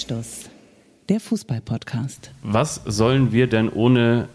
[0.00, 0.48] Anstoß,
[1.10, 2.30] der Fußball-Podcast.
[2.42, 4.28] Was sollen wir denn ohne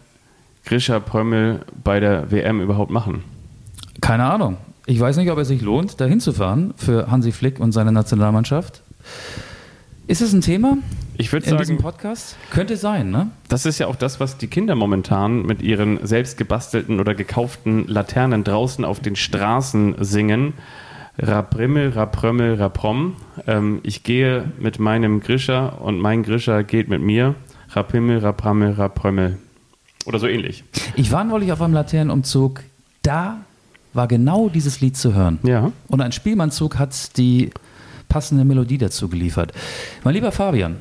[0.63, 3.23] Grisha Prömmel bei der WM überhaupt machen?
[3.99, 4.57] Keine Ahnung.
[4.85, 8.83] Ich weiß nicht, ob es sich lohnt, da hinzufahren für Hansi Flick und seine Nationalmannschaft.
[10.05, 10.77] Ist es ein Thema
[11.17, 12.35] Ich würde in diesem sagen, Podcast?
[12.51, 13.31] Könnte sein, ne?
[13.47, 17.87] das ist ja auch das, was die Kinder momentan mit ihren selbst gebastelten oder gekauften
[17.87, 20.53] Laternen draußen auf den Straßen singen.
[21.17, 23.15] Rabrimmel, Raprömmel, Raprom.
[23.47, 27.35] Ähm, ich gehe mit meinem Grisha und mein Grisha geht mit mir.
[27.69, 29.37] Rapimmel, Raprammel, Raprömmel.
[30.05, 30.63] Oder so ähnlich.
[30.95, 32.61] Ich war neulich auf einem Laternenumzug.
[33.01, 33.37] Da
[33.93, 35.39] war genau dieses Lied zu hören.
[35.43, 35.71] Ja.
[35.87, 37.49] Und ein Spielmannzug hat die
[38.09, 39.51] passende Melodie dazu geliefert.
[40.03, 40.77] Mein lieber Fabian,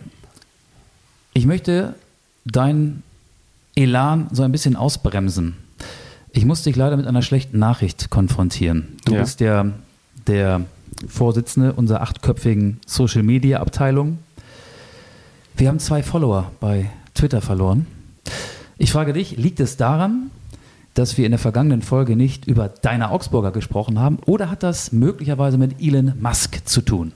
[1.32, 1.94] ich möchte
[2.44, 3.02] deinen
[3.76, 5.56] Elan so ein bisschen ausbremsen.
[6.32, 8.88] Ich muss dich leider mit einer schlechten Nachricht konfrontieren.
[9.04, 9.20] Du Ja.
[9.20, 9.66] bist ja
[10.26, 10.62] der
[11.08, 14.18] Vorsitzende unserer achtköpfigen Social Media Abteilung.
[15.56, 17.86] Wir haben zwei Follower bei Twitter verloren.
[18.78, 20.30] Ich frage dich, liegt es daran,
[20.94, 24.92] dass wir in der vergangenen Folge nicht über deine Augsburger gesprochen haben oder hat das
[24.92, 27.12] möglicherweise mit Elon Musk zu tun?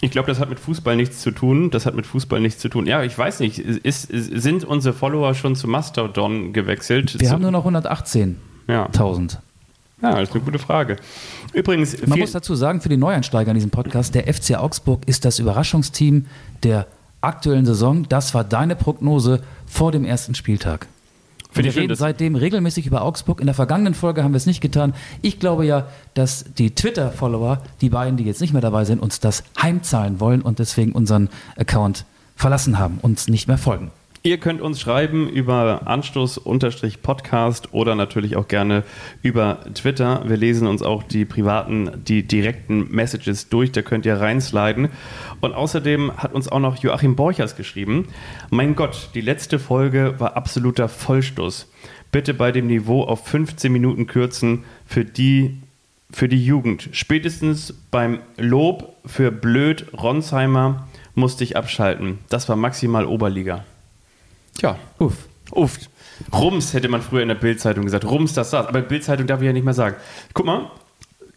[0.00, 1.70] Ich glaube, das hat mit Fußball nichts zu tun.
[1.70, 2.86] Das hat mit Fußball nichts zu tun.
[2.86, 3.58] Ja, ich weiß nicht.
[3.58, 7.18] Ist, ist, sind unsere Follower schon zu Mastodon gewechselt?
[7.18, 8.34] Wir zu, haben nur noch 118.000.
[8.68, 8.88] ja.
[10.02, 10.96] Ja, das ist eine gute Frage.
[11.52, 15.24] Übrigens, Man muss dazu sagen, für die Neueinsteiger in diesem Podcast, der FC Augsburg ist
[15.24, 16.26] das Überraschungsteam
[16.62, 16.86] der
[17.20, 18.08] aktuellen Saison.
[18.08, 20.86] Das war deine Prognose vor dem ersten Spieltag.
[21.56, 23.40] Und wir schön, reden seitdem regelmäßig über Augsburg.
[23.40, 24.94] In der vergangenen Folge haben wir es nicht getan.
[25.22, 29.18] Ich glaube ja, dass die Twitter-Follower, die beiden, die jetzt nicht mehr dabei sind, uns
[29.18, 32.04] das heimzahlen wollen und deswegen unseren Account
[32.36, 33.90] verlassen haben, uns nicht mehr folgen.
[34.24, 38.82] Ihr könnt uns schreiben über Anstoß-Podcast oder natürlich auch gerne
[39.22, 40.24] über Twitter.
[40.26, 43.70] Wir lesen uns auch die privaten, die direkten Messages durch.
[43.70, 44.88] Da könnt ihr reinsliden.
[45.40, 48.08] Und außerdem hat uns auch noch Joachim Borchers geschrieben.
[48.50, 51.70] Mein Gott, die letzte Folge war absoluter Vollstoß.
[52.10, 55.58] Bitte bei dem Niveau auf 15 Minuten kürzen für die
[56.10, 56.88] für die Jugend.
[56.92, 62.18] Spätestens beim Lob für Blöd Ronsheimer musste ich abschalten.
[62.30, 63.64] Das war maximal Oberliga.
[64.58, 65.28] Tja, Uff.
[65.52, 65.78] uff.
[66.32, 68.04] Rums hätte man früher in der Bildzeitung gesagt.
[68.04, 68.66] Rums, das saß.
[68.66, 69.94] Aber Bildzeitung darf ich ja nicht mehr sagen.
[70.34, 70.70] Guck mal,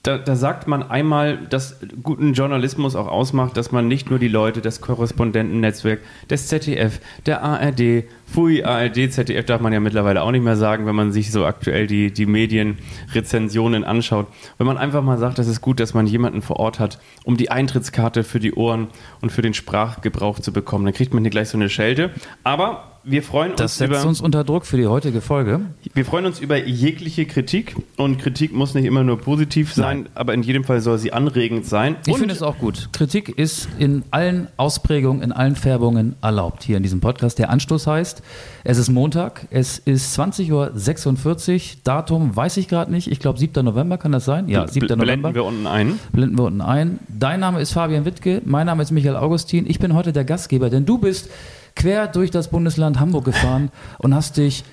[0.01, 4.27] da, da sagt man einmal, dass guten Journalismus auch ausmacht, dass man nicht nur die
[4.27, 10.31] Leute des Korrespondentennetzwerks, des ZDF, der ARD, Fui, ARD, ZDF darf man ja mittlerweile auch
[10.31, 14.25] nicht mehr sagen, wenn man sich so aktuell die, die Medienrezensionen anschaut.
[14.57, 17.37] Wenn man einfach mal sagt, das ist gut, dass man jemanden vor Ort hat, um
[17.37, 18.87] die Eintrittskarte für die Ohren
[19.21, 22.09] und für den Sprachgebrauch zu bekommen, dann kriegt man hier gleich so eine Schelte.
[22.43, 24.07] Aber wir freuen Das uns setzt über...
[24.07, 25.61] uns unter Druck für die heutige Folge.
[25.93, 30.33] Wir freuen uns über jegliche Kritik und Kritik muss nicht immer nur positiv sein, aber
[30.33, 31.95] in jedem Fall soll sie anregend sein.
[32.05, 32.89] Ich finde es auch gut.
[32.91, 37.39] Kritik ist in allen Ausprägungen, in allen Färbungen erlaubt hier in diesem Podcast.
[37.39, 38.21] Der Anstoß heißt,
[38.63, 43.11] es ist Montag, es ist 20.46 Uhr, Datum weiß ich gerade nicht.
[43.11, 43.65] Ich glaube 7.
[43.65, 44.47] November kann das sein?
[44.47, 44.87] Ja, 7.
[44.87, 45.33] blenden November.
[45.33, 45.99] wir unten ein.
[46.11, 46.99] Blenden wir unten ein.
[47.07, 49.65] Dein Name ist Fabian Wittke, mein Name ist Michael Augustin.
[49.67, 51.29] Ich bin heute der Gastgeber, denn du bist
[51.75, 54.63] quer durch das Bundesland Hamburg gefahren und hast dich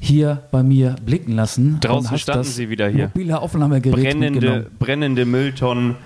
[0.00, 1.78] hier bei mir blicken lassen.
[1.80, 3.10] Draußen standen das sie wieder hier.
[3.14, 5.96] Mobile Aufnahmegerät Brennende, brennende Mülltonnen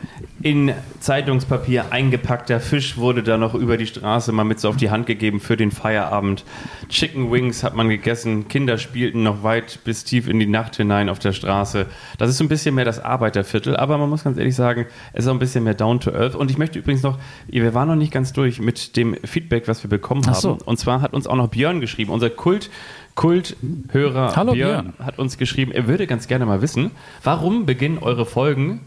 [0.42, 4.90] in Zeitungspapier eingepackter Fisch wurde da noch über die Straße mal mit so auf die
[4.90, 6.44] Hand gegeben für den Feierabend.
[6.88, 11.08] Chicken Wings hat man gegessen, Kinder spielten noch weit bis tief in die Nacht hinein
[11.08, 11.86] auf der Straße.
[12.18, 15.24] Das ist so ein bisschen mehr das Arbeiterviertel, aber man muss ganz ehrlich sagen, es
[15.24, 16.34] ist auch ein bisschen mehr down to earth.
[16.34, 19.84] Und ich möchte übrigens noch, wir waren noch nicht ganz durch mit dem Feedback, was
[19.84, 20.50] wir bekommen so.
[20.50, 20.60] haben.
[20.62, 22.68] Und zwar hat uns auch noch Björn geschrieben, unser Kult.
[23.14, 26.90] Kulthörer Hallo, Björn, hat uns geschrieben, er würde ganz gerne mal wissen,
[27.22, 28.80] warum beginnen eure Folgen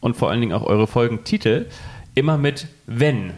[0.00, 1.66] und vor allen Dingen auch eure Folgentitel
[2.14, 3.32] immer mit wenn?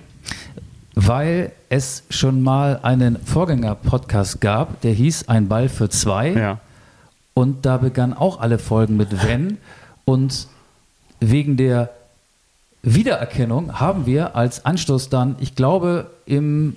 [0.95, 6.31] Weil es schon mal einen Vorgänger-Podcast gab, der hieß Ein Ball für zwei.
[6.33, 6.61] Ja.
[7.35, 9.59] Und da begannen auch alle Folgen mit Wenn.
[10.05, 10.47] Und
[11.19, 11.91] wegen der
[12.83, 16.77] Wiedererkennung haben wir als Anstoß dann, ich glaube, im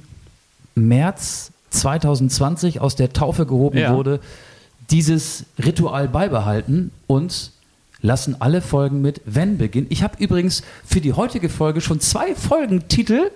[0.73, 3.95] März 2020 aus der Taufe gehoben Ja.
[3.95, 4.19] wurde,
[4.89, 7.51] dieses Ritual beibehalten und
[8.01, 9.87] lassen alle Folgen mit Wenn beginnen.
[9.89, 13.31] Ich habe übrigens für die heutige Folge schon zwei Folgentitel,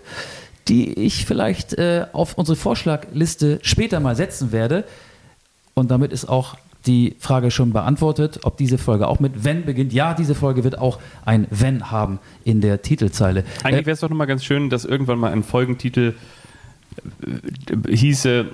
[0.68, 4.86] die ich vielleicht äh, auf unsere Vorschlagliste später mal setzen werde.
[5.74, 6.56] Und damit ist auch
[6.86, 9.94] die Frage schon beantwortet, ob diese Folge auch mit Wenn beginnt.
[9.94, 13.44] Ja, diese Folge wird auch ein Wenn haben in der Titelzeile.
[13.64, 16.14] Eigentlich Äh, wäre es doch nochmal ganz schön, dass irgendwann mal ein Folgentitel
[17.88, 18.46] hieße,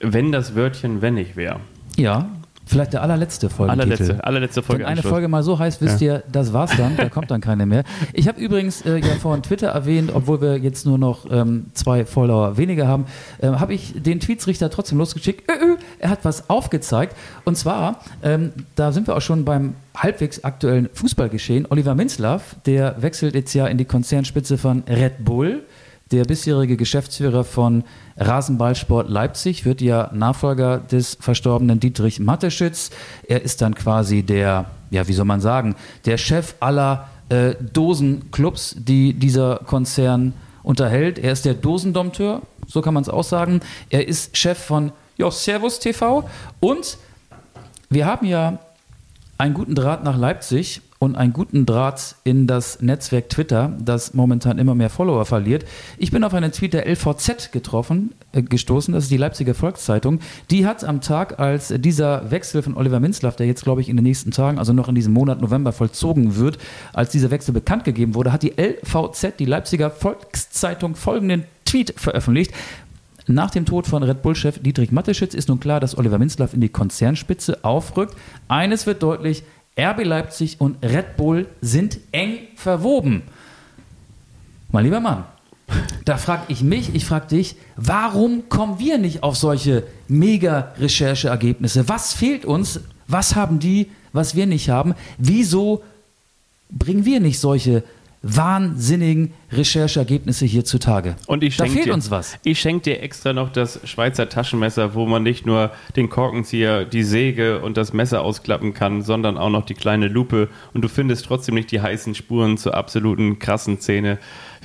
[0.00, 1.60] wenn das Wörtchen wenn ich wäre.
[1.96, 2.28] ja,
[2.66, 3.92] Vielleicht der allerletzte Folgentitel.
[3.92, 4.84] Allerletzte, allerletzte Folge.
[4.84, 5.02] Wenn eine.
[5.02, 7.84] Folge mal so heißt, wisst ihr, das war's dann, da kommt dann keine mehr.
[8.14, 12.06] Ich habe übrigens äh, ja vorhin Twitter erwähnt, obwohl wir jetzt nur noch ähm, zwei
[12.06, 13.04] Follower weniger haben,
[13.38, 15.50] äh, habe ich den Tweetsrichter trotzdem losgeschickt.
[15.50, 17.14] Ö, ö, er hat was aufgezeigt.
[17.44, 21.66] Und zwar, ähm, da sind wir auch schon beim halbwegs aktuellen Fußballgeschehen.
[21.68, 25.64] Oliver Minzlaff, der wechselt jetzt ja in die Konzernspitze von Red Bull.
[26.10, 27.82] Der bisherige Geschäftsführer von
[28.18, 32.90] Rasenballsport Leipzig wird ja Nachfolger des verstorbenen Dietrich Mateschitz.
[33.26, 38.76] Er ist dann quasi der, ja, wie soll man sagen, der Chef aller äh, Dosenclubs,
[38.78, 41.18] die dieser Konzern unterhält.
[41.18, 43.60] Er ist der Dosendompteur, so kann man es auch sagen.
[43.88, 46.28] Er ist Chef von ja, Servus TV
[46.60, 46.98] und
[47.88, 48.58] wir haben ja
[49.38, 54.58] einen guten Draht nach Leipzig und einen guten Draht in das Netzwerk Twitter, das momentan
[54.58, 55.64] immer mehr Follower verliert.
[55.98, 60.20] Ich bin auf einen Tweet der LVZ getroffen, äh, gestoßen, das ist die Leipziger Volkszeitung.
[60.50, 63.96] Die hat am Tag, als dieser Wechsel von Oliver Minzlaff, der jetzt glaube ich in
[63.96, 66.58] den nächsten Tagen, also noch in diesem Monat November vollzogen wird,
[66.92, 72.52] als dieser Wechsel bekannt gegeben wurde, hat die LVZ, die Leipziger Volkszeitung, folgenden Tweet veröffentlicht.
[73.26, 76.60] Nach dem Tod von Red Bull-Chef Dietrich Mateschitz ist nun klar, dass Oliver Minzlaff in
[76.60, 78.14] die Konzernspitze aufrückt.
[78.48, 79.44] Eines wird deutlich,
[79.78, 83.22] RB Leipzig und Red Bull sind eng verwoben.
[84.70, 85.24] Mein lieber Mann,
[86.04, 91.88] da frage ich mich, ich frage dich, warum kommen wir nicht auf solche Mega-Rechercheergebnisse?
[91.88, 92.80] Was fehlt uns?
[93.06, 94.94] Was haben die, was wir nicht haben?
[95.18, 95.82] Wieso
[96.70, 97.82] bringen wir nicht solche
[98.24, 101.16] wahnsinnigen Rechercheergebnisse hier zutage?
[101.26, 102.38] Und ich da fehlt dir, uns was.
[102.42, 107.02] Ich schenke dir extra noch das Schweizer Taschenmesser, wo man nicht nur den Korkenzieher, die
[107.02, 110.48] Säge und das Messer ausklappen kann, sondern auch noch die kleine Lupe.
[110.72, 114.18] Und du findest trotzdem nicht die heißen Spuren zur absoluten krassen Szene.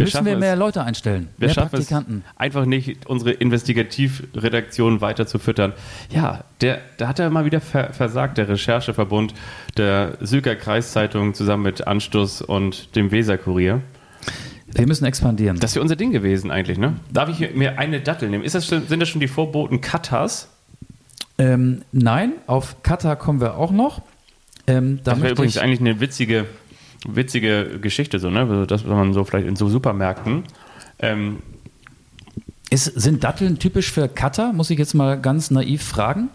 [0.05, 1.29] Müssen schaffen wir es- mehr Leute einstellen?
[1.37, 2.23] wir mehr schaffen Praktikanten?
[2.27, 5.73] es einfach nicht, unsere Investigativredaktion weiter zu füttern.
[6.11, 9.33] Ja, der, da hat er mal wieder ver versagt, der Rechercheverbund
[9.77, 13.81] der Süger Kreiszeitung zusammen mit Anstoß und dem Weserkurier.
[14.73, 15.59] Wir müssen expandieren.
[15.59, 16.93] Das wäre unser Ding gewesen eigentlich, ne?
[17.11, 18.43] Darf ich mir eine Dattel nehmen?
[18.43, 20.49] Ist das sind das schon die Vorboten Katas?
[21.39, 24.01] Ähm, nein, auf Katar kommen wir auch noch.
[24.67, 26.45] Ähm, da Das wäre übrigens ich, eigentlich eine witzige,
[27.07, 28.41] witzige Geschichte, so, ne?
[28.41, 30.43] Also Das, was man so vielleicht in so Supermärkten.
[30.99, 31.39] Ähm,
[32.69, 34.53] ist, sind Datteln typisch für Katar?
[34.53, 36.29] Muss ich jetzt mal ganz naiv fragen.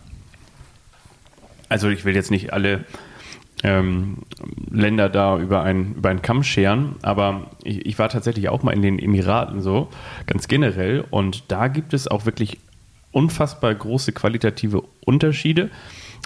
[1.69, 2.85] also ich will jetzt nicht alle
[3.63, 4.19] ähm,
[4.71, 8.73] Länder da über einen, über einen Kamm scheren, aber ich, ich war tatsächlich auch mal
[8.73, 9.89] in den Emiraten so,
[10.27, 12.59] ganz generell, und da gibt es auch wirklich
[13.11, 15.71] unfassbar große qualitative Unterschiede.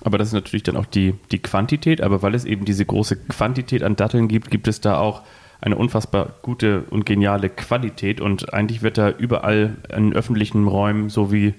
[0.05, 3.17] Aber das ist natürlich dann auch die, die Quantität, aber weil es eben diese große
[3.17, 5.23] Quantität an Datteln gibt, gibt es da auch
[5.61, 11.33] eine unfassbar gute und geniale Qualität und eigentlich wird da überall in öffentlichen Räumen, so
[11.33, 11.55] wie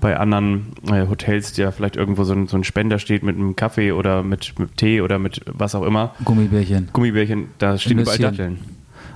[0.00, 3.56] bei anderen äh, Hotels, der vielleicht irgendwo so ein, so ein Spender steht mit einem
[3.56, 6.88] Kaffee oder mit, mit Tee oder mit was auch immer, Gummibärchen.
[6.92, 8.18] Gummibärchen, da stehen überall.
[8.18, 8.58] Datteln.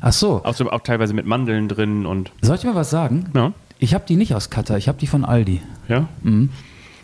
[0.01, 0.43] Ach so.
[0.45, 3.27] Auch, so, auch teilweise mit Mandeln drin und Soll ich mal was sagen?
[3.35, 5.61] ja, Ich habe die nicht aus Katar, ich habe die von Aldi.
[5.89, 6.09] ja.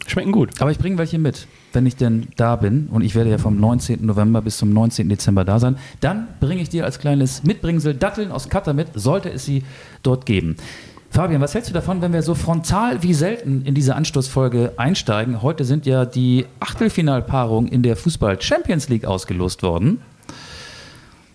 [0.07, 0.51] schmecken gut.
[0.61, 2.88] Aber ich bringe welche mit, wenn ich denn da bin.
[2.88, 4.05] Und ich werde ja vom 19.
[4.05, 5.08] November bis zum 19.
[5.08, 5.76] Dezember da sein.
[6.00, 9.62] Dann bringe ich dir als kleines Mitbringsel Datteln aus Katar mit, sollte es sie
[10.02, 10.56] dort geben.
[11.11, 15.43] Fabian, was hältst du davon, wenn wir so frontal wie selten in diese Anstoßfolge einsteigen?
[15.43, 20.00] Heute sind ja die Achtelfinalpaarungen in der Fußball Champions League ausgelost worden.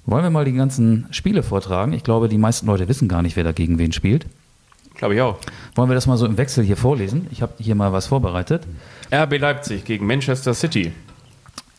[0.05, 1.93] Wollen wir mal die ganzen Spiele vortragen?
[1.93, 4.25] Ich glaube, die meisten Leute wissen gar nicht, wer da gegen wen spielt.
[5.01, 5.39] Glaube ich auch.
[5.73, 7.25] Wollen wir das mal so im Wechsel hier vorlesen?
[7.31, 8.61] Ich habe hier mal was vorbereitet.
[9.11, 10.91] RB Leipzig gegen Manchester City.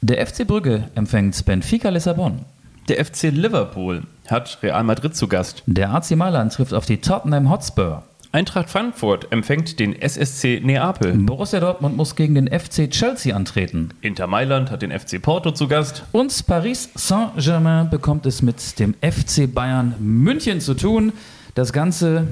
[0.01, 2.41] Der FC Brügge empfängt Benfica Lissabon.
[2.89, 5.63] Der FC Liverpool hat Real Madrid zu Gast.
[5.67, 8.03] Der AC Mailand trifft auf die Tottenham Hotspur.
[8.33, 11.13] Eintracht Frankfurt empfängt den SSC Neapel.
[11.13, 13.91] Borussia Dortmund muss gegen den FC Chelsea antreten.
[14.01, 16.03] Inter Mailand hat den FC Porto zu Gast.
[16.11, 21.13] Und Paris Saint-Germain bekommt es mit dem FC Bayern München zu tun.
[21.55, 22.27] Das Ganze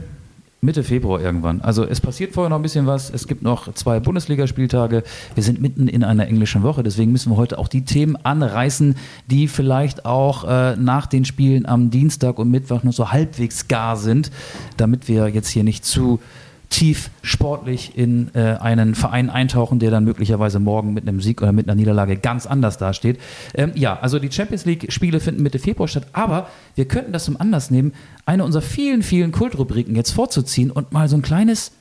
[0.62, 1.62] Mitte Februar irgendwann.
[1.62, 3.08] Also es passiert vorher noch ein bisschen was.
[3.08, 5.04] Es gibt noch zwei Bundesligaspieltage.
[5.34, 6.82] Wir sind mitten in einer englischen Woche.
[6.82, 8.94] Deswegen müssen wir heute auch die Themen anreißen,
[9.26, 13.96] die vielleicht auch äh, nach den Spielen am Dienstag und Mittwoch noch so halbwegs gar
[13.96, 14.30] sind,
[14.76, 16.20] damit wir jetzt hier nicht zu
[16.70, 21.52] tief sportlich in äh, einen Verein eintauchen, der dann möglicherweise morgen mit einem Sieg oder
[21.52, 23.20] mit einer Niederlage ganz anders dasteht.
[23.54, 27.38] Ähm, ja, also die Champions League-Spiele finden Mitte Februar statt, aber wir könnten das zum
[27.38, 27.92] Anlass nehmen,
[28.24, 31.72] eine unserer vielen, vielen Kultrubriken jetzt vorzuziehen und mal so ein kleines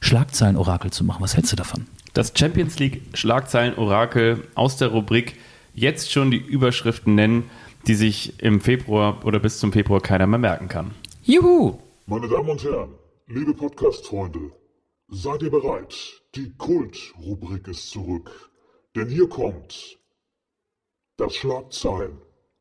[0.00, 1.20] Schlagzeilenorakel zu machen.
[1.20, 1.86] Was hältst du davon?
[2.14, 5.34] Das Champions League Schlagzeilen-Orakel aus der Rubrik
[5.74, 7.44] jetzt schon die Überschriften nennen,
[7.86, 10.92] die sich im Februar oder bis zum Februar keiner mehr merken kann.
[11.24, 11.78] Juhu!
[12.06, 12.88] Meine Damen und Herren,
[13.28, 14.52] liebe Podcast-Freunde,
[15.08, 15.94] seid ihr bereit?
[16.34, 18.50] Die Kult-Rubrik ist zurück.
[18.96, 19.98] Denn hier kommt
[21.18, 22.18] das Schlagzeilen.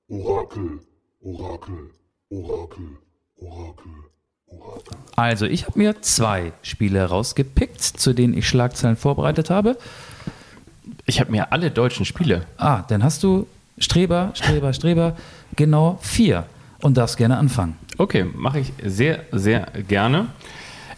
[0.09, 0.81] Orakel,
[1.21, 1.91] Orakel,
[2.29, 2.97] Orakel,
[3.37, 3.91] Orakel,
[4.47, 4.97] Orakel.
[5.15, 9.77] Also, ich habe mir zwei Spiele rausgepickt, zu denen ich Schlagzeilen vorbereitet habe.
[11.05, 12.45] Ich habe mir alle deutschen Spiele.
[12.57, 13.47] Ah, dann hast du
[13.77, 15.17] Streber, Streber, Streber,
[15.55, 16.45] genau vier
[16.81, 17.75] und darfst gerne anfangen.
[17.97, 20.27] Okay, mache ich sehr, sehr gerne.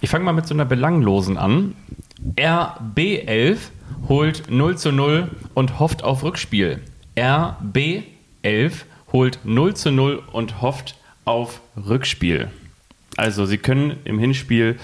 [0.01, 1.75] Ich fange mal mit so einer belanglosen an.
[2.37, 3.57] RB11
[4.07, 6.79] holt 0 zu 0 und hofft auf Rückspiel.
[7.17, 8.71] RB11
[9.11, 10.95] holt 0 zu 0 und hofft
[11.25, 12.49] auf Rückspiel.
[13.17, 14.77] Also sie können im Hinspiel,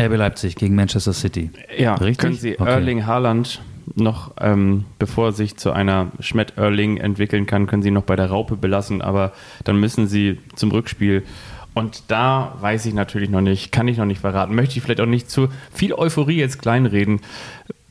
[0.00, 1.50] RB Leipzig gegen Manchester City.
[1.76, 2.18] ja, Richtig?
[2.18, 2.70] können sie Okay.
[2.70, 3.60] Erling Haaland
[3.94, 8.26] noch, ähm, bevor sich zu einer Schmett-Erling entwickeln kann, können sie ihn noch bei der
[8.26, 9.32] Raupe belassen, aber
[9.64, 11.24] dann müssen sie zum Rückspiel.
[11.74, 15.00] Und da weiß ich natürlich noch nicht, kann ich noch nicht verraten, möchte ich vielleicht
[15.00, 17.20] auch nicht zu viel Euphorie jetzt kleinreden.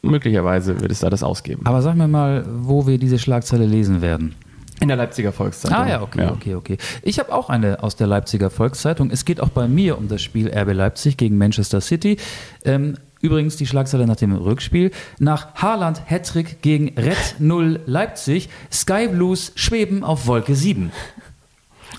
[0.01, 1.65] Möglicherweise wird es da das ausgeben.
[1.65, 4.35] Aber sag mir mal, wo wir diese Schlagzeile lesen werden.
[4.81, 5.77] In der Leipziger Volkszeitung.
[5.77, 6.77] Ah ja, okay, okay, okay.
[7.01, 9.09] Ich habe auch eine aus der Leipziger Volkszeitung.
[9.09, 12.17] Es geht auch bei mir um das Spiel RB Leipzig gegen Manchester City.
[12.65, 12.95] Ähm,
[13.25, 14.91] übrigens die Schlagzeile nach dem Rückspiel.
[15.19, 20.91] Nach Haaland Hattrick gegen Red 0 Leipzig, Sky Blues schweben auf Wolke 7.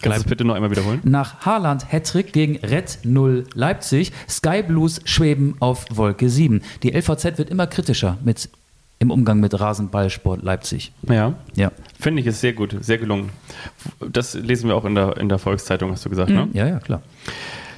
[0.03, 1.01] Kannst du es bitte noch einmal wiederholen?
[1.05, 6.63] Nach Haaland Hattrick gegen Red 0 Leipzig, Sky Blues schweben auf Wolke 7.
[6.83, 8.49] Die LVZ wird immer kritischer mit,
[8.99, 10.93] im Umgang mit Rasenballsport Leipzig.
[11.09, 11.35] Ja.
[11.57, 11.73] Ja.
[11.99, 13.31] Finde ich ist sehr gut, sehr gelungen.
[13.99, 16.49] Das lesen wir auch in der, in der Volkszeitung, hast du gesagt, ne?
[16.53, 17.03] Ja, ja, klar.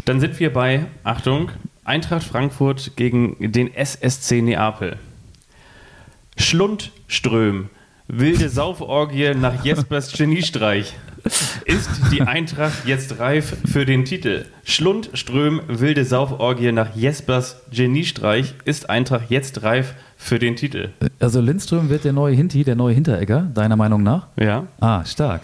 [0.05, 1.51] Dann sind wir bei, Achtung,
[1.89, 4.99] Eintracht Frankfurt gegen den SSC Neapel.
[6.37, 7.71] Schlundström,
[8.07, 10.95] wilde Sauforgie nach Jespers Geniestreich.
[11.65, 14.45] Ist die Eintracht jetzt reif für den Titel?
[14.65, 18.55] Schlundström, wilde Sauforgie nach Jespers Geniestreich.
[18.67, 20.91] Ist Eintracht jetzt reif für den Titel?
[21.21, 24.27] Also Lindström wird der neue Hinti, der neue Hinteregger, deiner Meinung nach?
[24.37, 24.67] Ja.
[24.79, 25.41] Ah, stark.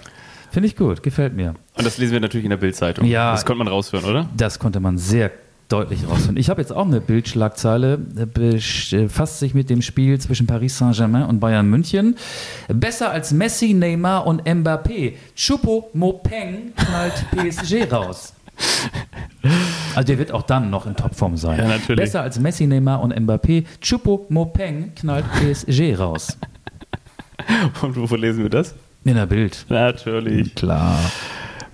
[0.51, 1.55] Finde ich gut, gefällt mir.
[1.75, 3.07] Und das lesen wir natürlich in der Bildzeitung.
[3.07, 3.33] Ja.
[3.33, 4.29] Das konnte man raushören, oder?
[4.37, 5.31] Das konnte man sehr
[5.69, 6.37] deutlich rausfinden.
[6.37, 11.25] Ich habe jetzt auch eine Bildschlagzeile, äh, befasst sich mit dem Spiel zwischen Paris Saint-Germain
[11.25, 12.17] und Bayern München.
[12.69, 15.15] Besser als Messi, Neymar und Mbappé.
[15.35, 18.35] Chupo Mopeng knallt PSG raus.
[19.95, 21.59] Also der wird auch dann noch in Topform sein.
[21.59, 22.05] Ja, natürlich.
[22.05, 23.65] Besser als Messi, Neymar und Mbappé.
[23.81, 26.37] Chupo Mopeng knallt PSG raus.
[27.83, 28.75] Und wovon lesen wir das?
[29.05, 29.67] In der Bild.
[29.69, 30.55] Natürlich.
[30.55, 30.99] Klar.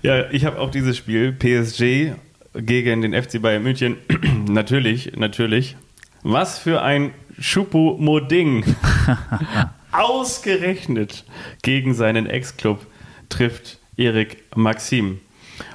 [0.01, 2.13] Ja, ich habe auch dieses Spiel PSG
[2.53, 3.97] gegen den FC Bayern München.
[4.47, 5.75] natürlich, natürlich.
[6.23, 8.63] Was für ein Choupo-Moding.
[9.91, 11.25] Ausgerechnet
[11.63, 12.85] gegen seinen Ex-Club
[13.29, 15.19] trifft Erik Maxim.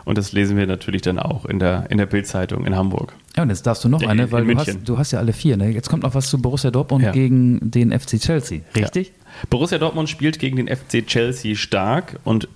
[0.04, 3.12] Und das lesen wir natürlich dann auch in der, in der Bildzeitung in Hamburg.
[3.36, 5.18] Ja, und jetzt darfst du noch In- eine, in weil du hast, du hast ja
[5.20, 5.56] alle vier.
[5.56, 5.70] Ne?
[5.70, 7.12] Jetzt kommt noch was zu Borussia Dortmund Ja.
[7.12, 8.60] gegen den FC Chelsea.
[8.74, 9.08] Richtig?
[9.08, 9.12] Ja.
[9.50, 12.48] Borussia Dortmund spielt gegen den FC Chelsea stark und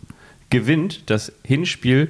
[0.49, 2.09] gewinnt das Hinspiel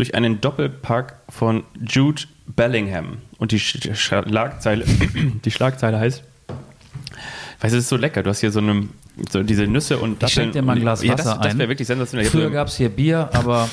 [0.00, 3.18] durch einen Doppelpack von Jude Bellingham.
[3.36, 4.84] Und die Sch- Schlagzeile,
[5.44, 8.22] die Schlagzeile heißt, du, es ist so lecker.
[8.22, 8.88] Du hast hier so, eine,
[9.30, 11.58] so diese Nüsse und Ich schenk dir mal ein Glas ja, Wasser das, das ein.
[11.58, 12.26] wäre wirklich sensationell.
[12.30, 13.68] Früher gab es hier Bier, aber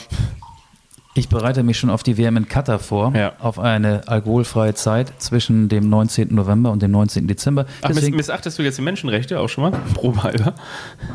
[1.14, 3.16] ich bereite mich schon auf die WM in Katar vor.
[3.16, 3.32] Ja.
[3.40, 6.36] Auf eine alkoholfreie Zeit zwischen dem 19.
[6.36, 7.26] November und dem 19.
[7.26, 7.66] Dezember.
[7.82, 9.72] Ach, Deswegen, missachtest du jetzt die Menschenrechte auch schon mal?
[9.94, 10.56] Probehalber.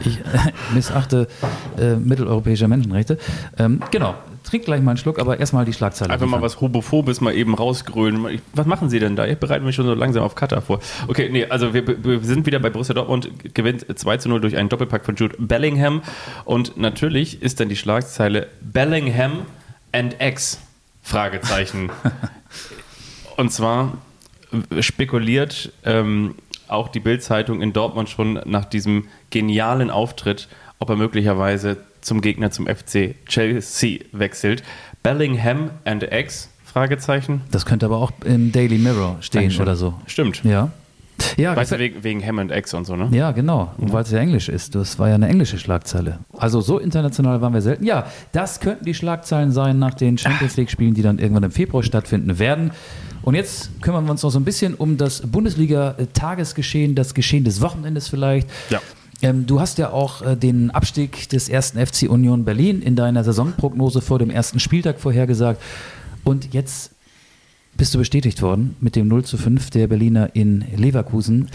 [0.00, 0.22] ich äh,
[0.74, 1.28] missachte
[1.78, 3.18] äh, mitteleuropäische Menschenrechte.
[3.58, 4.14] Ähm, genau.
[4.52, 6.12] Trink gleich mal einen Schluck, aber erstmal die Schlagzeile.
[6.12, 8.38] Einfach mal was Homophobes mal eben rausgrölen.
[8.52, 9.26] Was machen Sie denn da?
[9.26, 10.80] Ich bereite mich schon so langsam auf Katar vor.
[11.08, 14.58] Okay, nee, also wir, wir sind wieder bei Borussia Dortmund, gewinnt 2 zu 0 durch
[14.58, 16.02] einen Doppelpack von Jude Bellingham.
[16.44, 19.46] Und natürlich ist dann die Schlagzeile Bellingham
[19.90, 20.60] and X?
[21.00, 21.88] Fragezeichen.
[23.38, 23.96] Und zwar
[24.80, 26.34] spekuliert ähm,
[26.68, 32.50] auch die Bild-Zeitung in Dortmund schon nach diesem genialen Auftritt, ob er möglicherweise zum Gegner
[32.50, 34.62] zum FC Chelsea wechselt.
[35.02, 36.48] Bellingham and X?
[36.64, 37.42] Fragezeichen.
[37.50, 39.62] Das könnte aber auch im Daily Mirror stehen Dankeschön.
[39.62, 39.94] oder so.
[40.06, 40.42] Stimmt.
[40.44, 40.70] Ja.
[41.36, 43.08] Ja, Weißt du, wegen, wegen Ham and X und so, ne?
[43.12, 43.72] Ja, genau.
[43.78, 44.74] Und weil es ja Englisch ist.
[44.74, 46.18] Das war ja eine englische Schlagzeile.
[46.36, 47.84] Also so international waren wir selten.
[47.84, 51.82] Ja, das könnten die Schlagzeilen sein nach den Champions League-Spielen, die dann irgendwann im Februar
[51.82, 52.72] stattfinden werden.
[53.22, 57.60] Und jetzt kümmern wir uns noch so ein bisschen um das Bundesliga-Tagesgeschehen, das Geschehen des
[57.60, 58.48] Wochenendes vielleicht.
[58.70, 58.80] Ja.
[59.22, 63.24] Ähm, du hast ja auch äh, den Abstieg des ersten FC Union Berlin in deiner
[63.24, 65.62] Saisonprognose vor dem ersten Spieltag vorhergesagt.
[66.24, 66.90] Und jetzt
[67.76, 71.48] bist du bestätigt worden mit dem 0 zu 5 der Berliner in Leverkusen.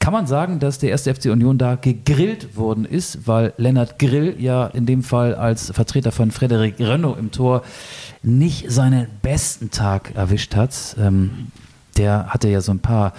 [0.00, 4.34] Kann man sagen, dass der erste FC Union da gegrillt worden ist, weil Lennart Grill
[4.38, 7.62] ja in dem Fall als Vertreter von Frederik Renault im Tor
[8.22, 10.96] nicht seinen besten Tag erwischt hat.
[10.98, 11.48] Ähm,
[11.96, 13.12] der hatte ja so ein paar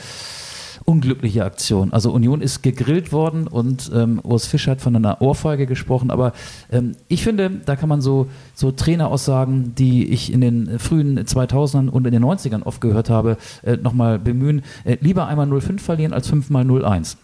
[0.85, 1.93] unglückliche Aktion.
[1.93, 6.33] Also Union ist gegrillt worden und ähm, Urs Fischer hat von einer Ohrfeige gesprochen, aber
[6.71, 11.89] ähm, ich finde, da kann man so, so Traineraussagen, die ich in den frühen 2000ern
[11.89, 14.63] und in den 90ern oft gehört habe, äh, nochmal bemühen.
[14.83, 17.17] Äh, lieber einmal 0-5 verlieren als fünfmal 0-1.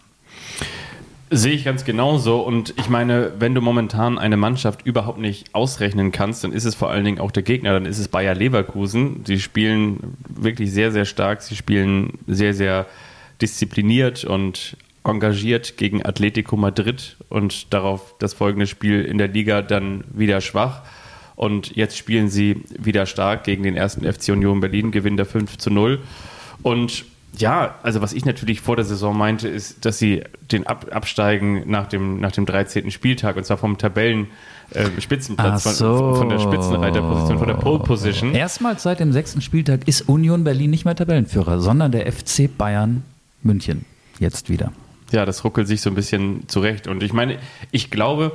[1.32, 2.40] Sehe ich ganz genauso.
[2.40, 6.74] Und ich meine, wenn du momentan eine Mannschaft überhaupt nicht ausrechnen kannst, dann ist es
[6.74, 9.20] vor allen Dingen auch der Gegner, dann ist es Bayer Leverkusen.
[9.24, 11.42] Sie spielen wirklich sehr, sehr stark.
[11.42, 12.86] Sie spielen sehr, sehr
[13.40, 20.04] diszipliniert und engagiert gegen Atletico Madrid und darauf das folgende Spiel in der Liga dann
[20.12, 20.82] wieder schwach.
[21.36, 25.56] Und jetzt spielen sie wieder stark gegen den ersten FC Union Berlin, gewinnen da 5
[25.56, 25.98] zu 0.
[26.62, 27.06] Und
[27.38, 31.70] ja, also was ich natürlich vor der Saison meinte, ist, dass sie den Ab Absteigen
[31.70, 32.90] nach dem, nach dem 13.
[32.90, 34.26] Spieltag und zwar vom Tabellen
[34.72, 35.96] äh, Spitzenplatz, so.
[35.96, 38.34] von, von, der Spitzenreiterposition, von der Pole Position.
[38.34, 43.02] Erstmals seit dem sechsten Spieltag ist Union Berlin nicht mehr Tabellenführer, sondern der FC Bayern
[43.42, 43.84] München.
[44.18, 44.72] Jetzt wieder.
[45.12, 46.86] Ja, das ruckelt sich so ein bisschen zurecht.
[46.86, 47.38] Und ich meine,
[47.70, 48.32] ich glaube,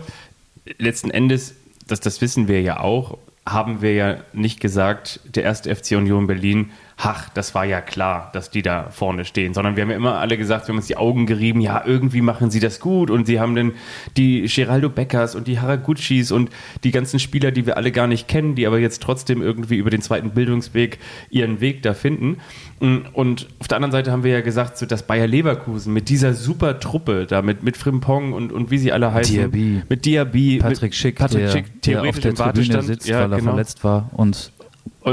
[0.78, 1.56] letzten Endes,
[1.88, 6.28] das, das wissen wir ja auch, haben wir ja nicht gesagt, der erste FC Union
[6.28, 9.98] Berlin ach, das war ja klar, dass die da vorne stehen, sondern wir haben ja
[9.98, 13.10] immer alle gesagt, wir haben uns die Augen gerieben, ja, irgendwie machen sie das gut
[13.10, 13.74] und sie haben dann
[14.16, 16.50] die Geraldo Beckers und die Haraguchis und
[16.84, 19.90] die ganzen Spieler, die wir alle gar nicht kennen, die aber jetzt trotzdem irgendwie über
[19.90, 21.00] den zweiten Bildungsweg
[21.30, 22.38] ihren Weg da finden.
[22.80, 26.34] Und auf der anderen Seite haben wir ja gesagt, so dass Bayer Leverkusen mit dieser
[26.34, 29.84] super Truppe da mit, mit Frimpong und, und wie sie alle heißen, Diaby.
[29.90, 33.08] mit Diaby, Patrick Schick, Patrick der, Schick der auf theoretisch der im Tribüne Wartestand sitzt,
[33.08, 33.52] ja, weil er genau.
[33.52, 34.52] verletzt war und,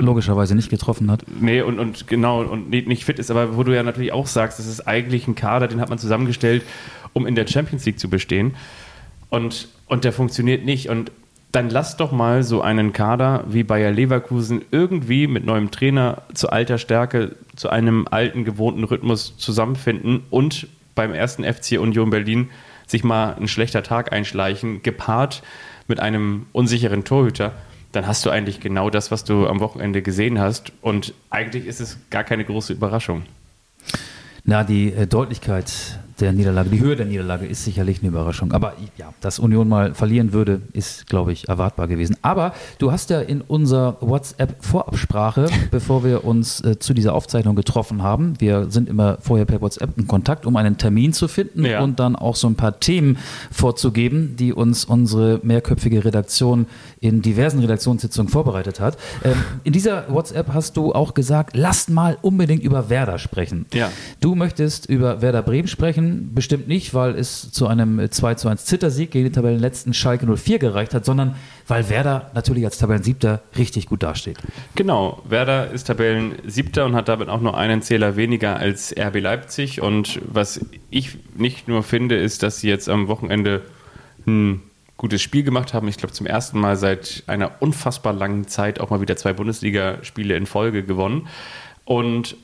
[0.00, 1.24] logischerweise nicht getroffen hat.
[1.40, 4.26] Nee, und, und genau, und nicht, nicht fit ist, aber wo du ja natürlich auch
[4.26, 6.62] sagst, das ist eigentlich ein Kader, den hat man zusammengestellt,
[7.12, 8.54] um in der Champions League zu bestehen.
[9.28, 10.88] Und, und der funktioniert nicht.
[10.88, 11.12] Und
[11.52, 16.48] dann lass doch mal so einen Kader wie Bayer Leverkusen irgendwie mit neuem Trainer zu
[16.48, 22.48] alter Stärke, zu einem alten, gewohnten Rhythmus zusammenfinden und beim ersten FC Union Berlin
[22.86, 25.42] sich mal ein schlechter Tag einschleichen, gepaart
[25.88, 27.52] mit einem unsicheren Torhüter
[27.92, 30.72] dann hast du eigentlich genau das, was du am Wochenende gesehen hast.
[30.80, 33.22] Und eigentlich ist es gar keine große Überraschung.
[34.44, 38.52] Na, die äh, Deutlichkeit der Niederlage, die Höhe der Niederlage ist sicherlich eine Überraschung.
[38.52, 42.16] Aber ja, dass Union mal verlieren würde, ist, glaube ich, erwartbar gewesen.
[42.22, 48.02] Aber du hast ja in unserer WhatsApp-Vorabsprache, bevor wir uns äh, zu dieser Aufzeichnung getroffen
[48.02, 51.80] haben, wir sind immer vorher per WhatsApp in Kontakt, um einen Termin zu finden Ja.
[51.82, 53.18] und dann auch so ein paar Themen
[53.50, 56.66] vorzugeben, die uns unsere mehrköpfige Redaktion
[57.02, 58.96] in diversen Redaktionssitzungen vorbereitet hat.
[59.24, 59.34] Ähm,
[59.64, 63.66] in dieser WhatsApp hast du auch gesagt, lasst mal unbedingt über Werder sprechen.
[63.74, 63.90] Ja.
[64.20, 68.64] Du möchtest über Werder Bremen sprechen, bestimmt nicht, weil es zu einem 2 zu 1
[68.64, 71.34] Zittersieg gegen den Tabellenletzten Schalke 04 gereicht hat, sondern
[71.66, 74.38] weil Werder natürlich als Tabellensiebter richtig gut dasteht.
[74.76, 79.82] Genau, Werder ist Tabellensiebter und hat damit auch nur einen Zähler weniger als RB Leipzig.
[79.82, 83.62] Und was ich nicht nur finde, ist, dass sie jetzt am Wochenende
[84.24, 84.62] ein
[85.02, 85.86] gutes Spiel gemacht haben.
[85.88, 90.34] Ich glaube, zum ersten Mal seit einer unfassbar langen Zeit auch mal wieder zwei Bundesligaspiele
[90.36, 91.26] in Folge gewonnen.
[91.84, 92.36] Und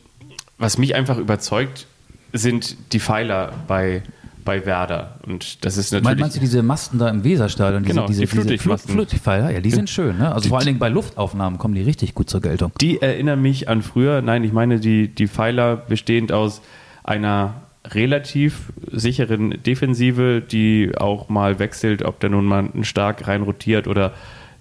[0.58, 1.86] was mich einfach überzeugt,
[2.32, 4.02] sind die Pfeiler bei,
[4.44, 5.20] bei Werder.
[5.24, 6.18] Und das ist natürlich.
[6.20, 7.84] Meinst du diese Masten da im Weserstadion?
[7.84, 8.88] Diese, Genau, diese, die Flutlichtmasten.
[8.90, 10.18] Flut- Flutlichtpfeiler, ja, die sind schön.
[10.18, 10.30] Ne?
[10.34, 12.72] Also vor allen Dingen bei Luftaufnahmen kommen die richtig gut zur Geltung.
[12.80, 14.20] Die erinnern mich an früher.
[14.20, 16.60] Nein, ich meine die, die Pfeiler bestehend aus
[17.04, 17.54] einer
[17.86, 23.86] relativ sicheren Defensive, die auch mal wechselt, ob da nun mal ein Stark rein rotiert
[23.86, 24.12] oder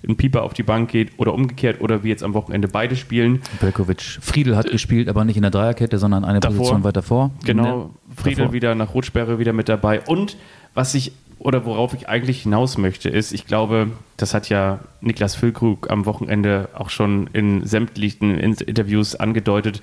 [0.08, 3.42] ein Pieper auf die Bank geht oder umgekehrt oder wie jetzt am Wochenende beide spielen.
[3.60, 6.58] Belkovic, Friedel hat gespielt, aber nicht in der Dreierkette, sondern eine Davor.
[6.58, 7.32] Position weiter vor.
[7.44, 7.90] Genau, Ne?
[8.16, 8.54] Friedel Davor.
[8.54, 10.02] wieder nach Rotsperre wieder mit dabei.
[10.02, 10.38] Und
[10.76, 15.36] was ich, oder worauf ich eigentlich hinaus möchte, ist, ich glaube, das hat ja Niklas
[15.36, 19.82] Füllkrug am Wochenende auch schon in sämtlichen In- Interviews angedeutet.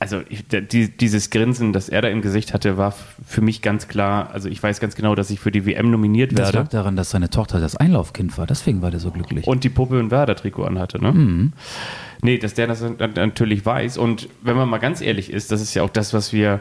[0.00, 2.94] Also ich, die, dieses Grinsen, das er da im Gesicht hatte, war
[3.26, 4.30] für mich ganz klar.
[4.32, 6.58] Also ich weiß ganz genau, dass ich für die WM nominiert Das werde.
[6.58, 8.46] lag daran, dass seine Tochter das Einlaufkind war.
[8.46, 9.46] Deswegen war der so glücklich.
[9.48, 11.12] Und die Puppe und Werder-Trikot anhatte, ne?
[11.12, 11.52] Mhm.
[12.22, 12.84] Nee, dass der das
[13.16, 13.98] natürlich weiß.
[13.98, 16.60] Und wenn man mal ganz ehrlich ist, das ist ja auch das, was wir,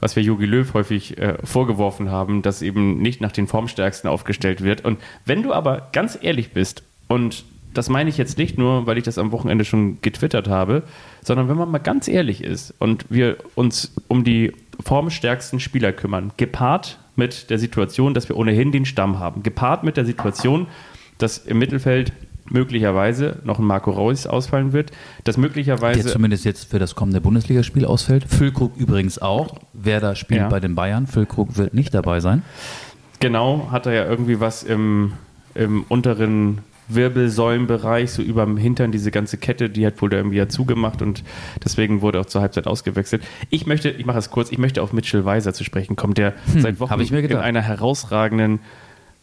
[0.00, 4.62] was wir Jogi Löw häufig äh, vorgeworfen haben, dass eben nicht nach den Formstärksten aufgestellt
[4.62, 4.82] wird.
[4.82, 8.96] Und wenn du aber ganz ehrlich bist, und das meine ich jetzt nicht nur, weil
[8.96, 10.82] ich das am Wochenende schon getwittert habe,
[11.26, 16.30] sondern wenn man mal ganz ehrlich ist und wir uns um die formstärksten Spieler kümmern,
[16.36, 20.68] gepaart mit der Situation, dass wir ohnehin den Stamm haben, gepaart mit der Situation,
[21.18, 22.12] dass im Mittelfeld
[22.48, 24.92] möglicherweise noch ein Marco Reus ausfallen wird,
[25.24, 28.24] dass Der möglicherweise zumindest jetzt für das kommende Bundesligaspiel ausfällt.
[28.28, 29.56] Füllkrug übrigens auch.
[29.72, 30.48] Werder spielt Ja.
[30.48, 31.08] bei den Bayern.
[31.08, 32.42] Füllkrug wird nicht dabei sein.
[33.18, 35.14] genau hat er ja irgendwie was im,
[35.56, 40.36] im unteren Wirbelsäulenbereich, so über dem Hintern, diese ganze Kette, die hat wohl da irgendwie
[40.36, 41.24] ja zugemacht und
[41.64, 43.22] deswegen wurde auch zur Halbzeit ausgewechselt.
[43.50, 46.34] Ich möchte, ich mache es kurz, ich möchte auf Mitchell Weiser zu sprechen kommen, der
[46.58, 48.60] seit Wochen hab ich mir in einer herausragenden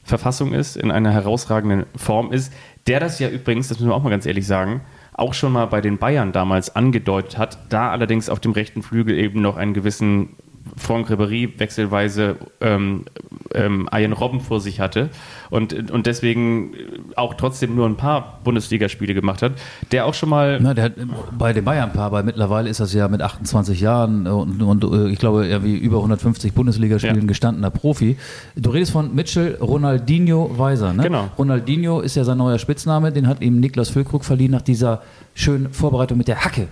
[0.04, 2.52] Verfassung ist, in einer herausragenden Form ist,
[2.88, 4.82] der das ja übrigens, das müssen wir auch mal ganz ehrlich sagen,
[5.13, 9.17] auch schon mal bei den Bayern damals angedeutet hat, da allerdings auf dem rechten Flügel
[9.17, 10.30] eben noch einen gewissen
[10.78, 13.06] Franck Ribéry wechselweise ähm,
[13.54, 15.10] ähm, Ian Robben vor sich hatte
[15.49, 16.71] und, und deswegen
[17.15, 19.54] auch trotzdem nur ein paar Bundesligaspiele gemacht hat,
[19.91, 20.93] der auch schon mal Na, der hat
[21.38, 24.84] bei den Bayern ein paar, weil mittlerweile ist das ja mit 28 Jahren und, und
[24.84, 27.26] äh, ich glaube, er wie über 150 Bundesligaspielen Ja.
[27.28, 28.17] gestandener Profi.
[28.56, 31.04] Du redest von Mitchell Ronaldinho Weiser, ne?
[31.04, 31.30] Genau.
[31.38, 35.02] Ronaldinho ist ja sein neuer Spitzname, den hat ihm Niklas Füllkrug verliehen nach dieser
[35.36, 36.67] schönen Vorbereitung mit der Hacke.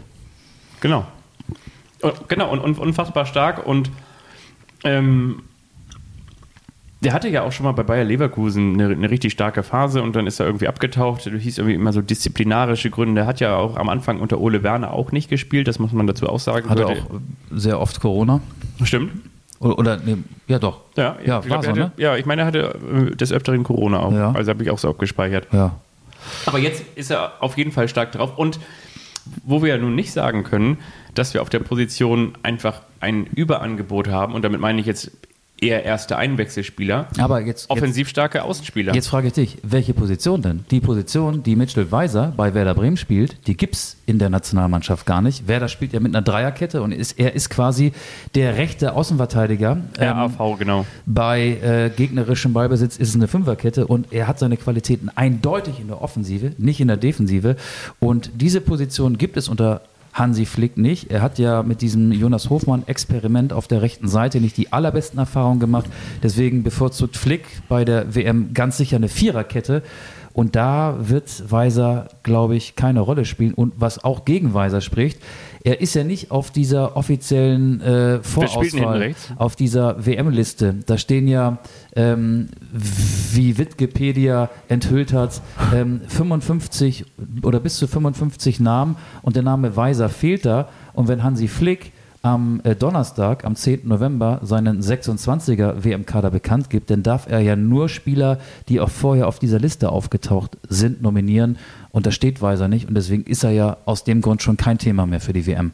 [0.80, 1.06] Genau.
[2.28, 3.90] Genau, und, und unfassbar stark und
[4.84, 5.44] ähm,
[7.04, 10.16] der hatte ja auch schon mal bei Bayer Leverkusen eine, eine richtig starke Phase und
[10.16, 11.26] dann ist er irgendwie abgetaucht.
[11.26, 13.22] Das hieß irgendwie immer so disziplinarische Gründe.
[13.22, 16.06] Er hat ja auch am Anfang unter Ole Werner auch nicht gespielt, das muss man
[16.06, 16.70] dazu auch sagen.
[16.70, 17.20] Hatte Würde- auch
[17.52, 18.40] sehr oft Corona.
[18.84, 19.14] Stimmt.
[19.60, 20.82] Oder, oder nee, ja doch.
[20.96, 22.80] Ja, Ja, ich, glaub, so, hatte, ja, ich meine, er hatte
[23.12, 24.14] äh, des Öfteren Corona auch.
[24.14, 24.32] Ja.
[24.32, 25.48] Also habe ich auch so abgespeichert.
[25.52, 25.76] Ja.
[26.46, 28.38] Aber jetzt ist er auf jeden Fall stark drauf.
[28.38, 28.60] Und
[29.44, 30.78] wo wir ja nun nicht sagen können,
[31.14, 35.12] dass wir auf der Position einfach ein Überangebot haben, und damit meine ich jetzt
[35.62, 38.96] eher erste Einwechselspieler, Aber jetzt, jetzt, offensiv starke Außenspieler.
[38.96, 40.66] jetzt frage ich dich, welche Position denn?
[40.72, 45.06] Die Position, die Mitchell Weiser bei Werder Bremen spielt, die gibt es in der Nationalmannschaft
[45.06, 45.48] gar nicht.
[45.48, 47.94] Werder spielt ja mit einer Dreierkette und ist, er ist quasi
[48.34, 49.78] der rechte Außenverteidiger.
[50.00, 50.86] Ähm, RAV, genau.
[51.06, 55.88] Bei äh, gegnerischem Ballbesitz ist es eine Fünferkette und er hat seine Qualitäten eindeutig in
[55.88, 57.56] der Offensive, nicht in der Defensive.
[58.00, 59.82] Und diese Position gibt es unter
[60.14, 61.12] Hansi Flick nicht.
[61.12, 65.60] Er hat ja mit diesem Jonas Hofmann-Experiment auf der rechten Seite nicht die allerbesten Erfahrungen
[65.60, 65.86] gemacht.
[66.22, 69.84] Deswegen bevorzugt Flick bei der WM ganz sicher eine Viererkette.
[70.34, 73.54] Und da wird Weiser, glaube ich, keine Rolle spielen.
[73.54, 75.20] Und was auch gegen Weiser spricht,
[75.64, 80.76] er ist ja nicht auf dieser offiziellen äh, Vorauswahl auf dieser WM-Liste.
[80.86, 81.60] Da stehen ja,
[81.96, 85.42] ähm, wie Wikipedia enthüllt hat,
[85.74, 87.06] ähm, 55
[87.44, 90.70] oder bis zu 55 Namen und der Name Weiser fehlt da.
[90.94, 93.88] Und wenn Hansi Flick am äh, Donnerstag, am 10.
[93.88, 98.38] November, seinen 26er WM-Kader bekannt gibt, dann darf er ja nur Spieler,
[98.70, 101.58] die auch vorher auf dieser Liste aufgetaucht sind, nominieren.
[101.92, 102.88] Und da steht Weiser nicht.
[102.88, 105.72] Und deswegen ist er ja aus dem Grund schon kein Thema mehr für die WM.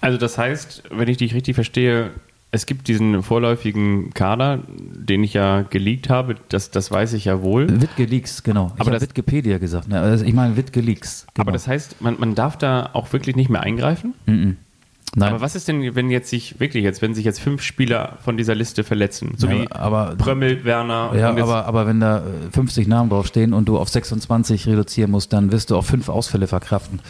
[0.00, 2.10] Also das heißt, wenn ich dich richtig verstehe,
[2.50, 7.42] es gibt diesen vorläufigen Kader, den ich ja geleakt habe, das, das weiß ich ja
[7.42, 7.80] wohl.
[7.80, 8.66] Wittgeleaks, genau.
[8.74, 9.88] Ich Aber habe das- Wikipedia gesagt.
[9.88, 10.00] Ne?
[10.00, 11.26] Also ich meine Wittgeleaks.
[11.34, 11.42] Genau.
[11.42, 14.14] Aber das heißt, man, man darf da auch wirklich nicht mehr eingreifen?
[15.16, 15.30] Nein.
[15.30, 18.36] Aber was ist denn, wenn jetzt sich wirklich jetzt, wenn sich jetzt fünf Spieler von
[18.36, 19.32] dieser Liste verletzen?
[19.36, 23.52] So Ja, wie aber- Prömmel, Werner ja, aber, aber wenn da äh, 50 Namen draufstehen
[23.54, 27.00] und du auf 26 reduzieren musst, dann wirst du auch fünf Ausfälle verkraften.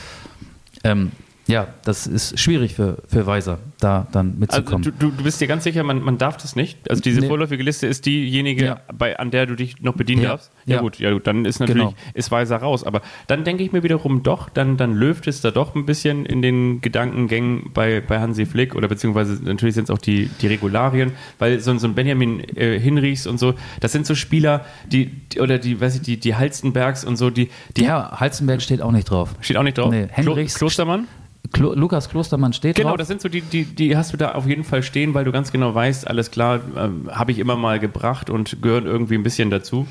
[0.85, 1.11] Ähm,
[1.49, 4.83] ja, das ist schwierig für, für Weiser, da dann also mitzukommen.
[4.83, 6.89] du, du, du bist dir ganz sicher, man, man darf das nicht?
[6.91, 7.27] Also diese Nee.
[7.27, 8.81] vorläufige Liste ist diejenige, Ja.
[8.97, 10.29] bei, an der du dich noch bedienen Ja.
[10.31, 10.51] darfst?
[10.67, 10.81] Ja, Ja.
[10.83, 11.95] gut, ja gut, dann ist natürlich, Genau.
[12.15, 12.85] ist Weiser raus.
[12.85, 16.27] Aber dann denke ich mir wiederum doch, dann, dann löft es da doch ein bisschen
[16.27, 20.47] in den Gedankengängen bei, bei Hansi Flick oder beziehungsweise natürlich sind es auch die, die
[20.49, 24.67] Regularien, weil so, ein- so ein Benjamin äh, Hinrichs und so, das sind so Spieler,
[24.87, 28.61] die, die oder die, weiß ich, die, die Halstenbergs und so, die, die ja, Halzenberg
[28.61, 29.35] steht auch nicht drauf.
[29.41, 29.91] steht auch nicht drauf.
[29.91, 31.07] Nee, Klo Henrichs- Klostermann?
[31.53, 32.99] Klo Lukas Klostermann steht Genau, drauf.
[32.99, 35.33] das sind so die, die, die hast du da auf jeden Fall stehen, weil du
[35.33, 39.23] ganz genau weißt, alles klar, ähm, habe ich immer mal gebracht und gehören irgendwie ein
[39.23, 39.87] bisschen dazu.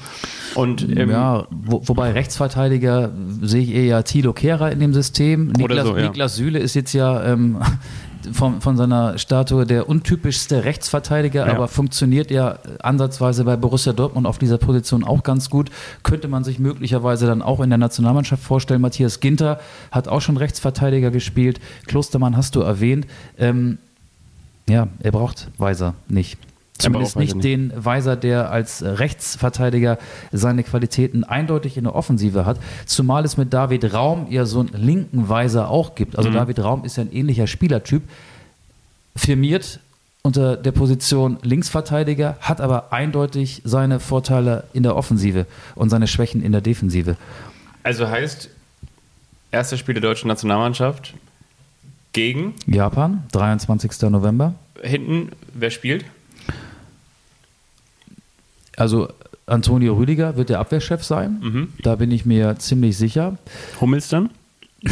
[0.56, 5.48] Und ähm, ja, wo, wobei Rechtsverteidiger sehe ich eher Thilo Kehrer in dem System.
[5.48, 6.04] Niklas, so, ja.
[6.04, 7.58] Niklas Süle ist jetzt ja ähm,
[8.34, 11.54] von, von seiner Statue der untypischste Rechtsverteidiger, Ja.
[11.54, 15.70] aber funktioniert ja ansatzweise bei Borussia Dortmund auf dieser Position auch ganz gut.
[16.04, 18.82] Könnte man sich möglicherweise dann auch in der Nationalmannschaft vorstellen.
[18.82, 19.60] Matthias Ginter
[19.92, 21.60] hat auch schon Rechtsverteidiger gespielt.
[21.88, 23.08] Klostermann hast du erwähnt.
[23.38, 23.78] Ähm,
[24.70, 26.38] ja, er braucht Weiser nicht.
[26.78, 29.98] Zumindest nicht den Weiser, der als Rechtsverteidiger
[30.32, 32.60] seine Qualitäten eindeutig in der Offensive hat.
[32.86, 36.14] Zumal es mit David Raum ja so einen linken Weiser auch gibt.
[36.14, 36.18] Mhm.
[36.20, 38.04] Also David Raum ist ja ein ähnlicher Spielertyp.
[39.16, 39.80] Firmiert
[40.22, 46.44] unter der Position Linksverteidiger, hat aber eindeutig seine Vorteile in der Offensive und seine Schwächen
[46.44, 47.16] in der Defensive.
[47.84, 48.50] also heißt,
[49.52, 51.14] erstes Spiel der deutschen Nationalmannschaft
[52.12, 54.10] gegen Japan, 23.
[54.10, 54.54] November.
[54.82, 56.06] hinten, wer spielt?
[58.78, 59.10] Also
[59.48, 61.40] Antonio Rüdiger wird der Abwehrchef sein.
[61.42, 61.68] Mhm.
[61.82, 63.38] Da bin ich mir ziemlich sicher.
[63.82, 64.30] Hummels dann?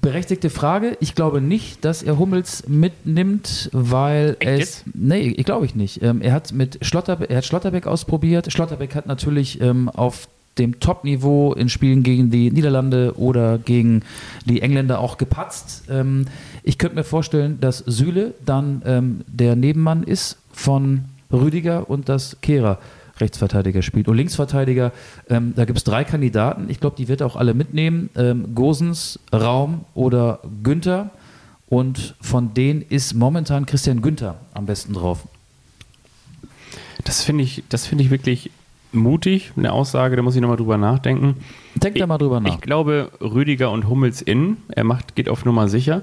[0.00, 0.96] Berechtigte Frage.
[1.00, 4.84] Ich glaube nicht, dass er Hummels mitnimmt, weil Echt es.
[4.94, 6.02] Nee, ich glaube ich nicht.
[6.02, 8.52] Ähm, er hat mit Schlotterbe er hat Schlotterbeck ausprobiert.
[8.52, 14.02] Schlotterbeck hat natürlich ähm, auf dem Top-Niveau in Spielen gegen die Niederlande oder gegen
[14.44, 15.84] die Engländer auch gepatzt.
[15.90, 16.26] Ähm,
[16.62, 22.78] ich könnte mir vorstellen, dass Süle dann der Nebenmann ist von Rüdiger und dass Kehrer
[23.18, 24.08] Rechtsverteidiger spielt.
[24.08, 24.92] Und Linksverteidiger,
[25.28, 26.68] ähm, da gibt es drei Kandidaten.
[26.68, 28.10] Ich glaube, die wird er auch alle mitnehmen.
[28.14, 31.10] Ähm, Gosens, Raum oder Günther.
[31.68, 35.26] Und von denen ist momentan Christian Günther am besten drauf.
[37.04, 38.50] Das finde ich, das finde ich wirklich
[38.92, 41.36] mutig, eine Aussage, da muss ich nochmal drüber nachdenken.
[41.74, 42.54] Denk da mal drüber nach.
[42.54, 46.02] Ich glaube, Rüdiger und Hummels innen, er macht, geht auf Nummer sicher.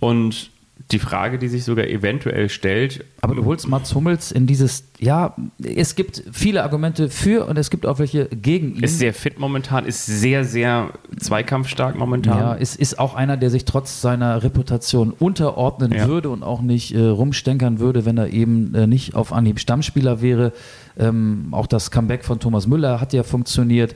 [0.00, 0.50] Und
[0.90, 5.36] die Frage, die sich sogar eventuell stellt, Aber du holst Mats Hummels in dieses, ja,
[5.62, 8.82] es gibt viele Argumente für und es gibt auch welche gegen ihn.
[8.82, 12.38] ist sehr fit momentan, ist sehr, sehr zweikampfstark momentan.
[12.38, 16.08] Ja, es ist auch einer, der sich trotz seiner Reputation unterordnen Ja.
[16.08, 20.22] würde und auch nicht äh, rumstänkern würde, wenn er eben äh, nicht auf Anhieb Stammspieler
[20.22, 20.52] wäre.
[20.98, 23.94] Ähm, auch das Comeback von Thomas Müller hat ja funktioniert.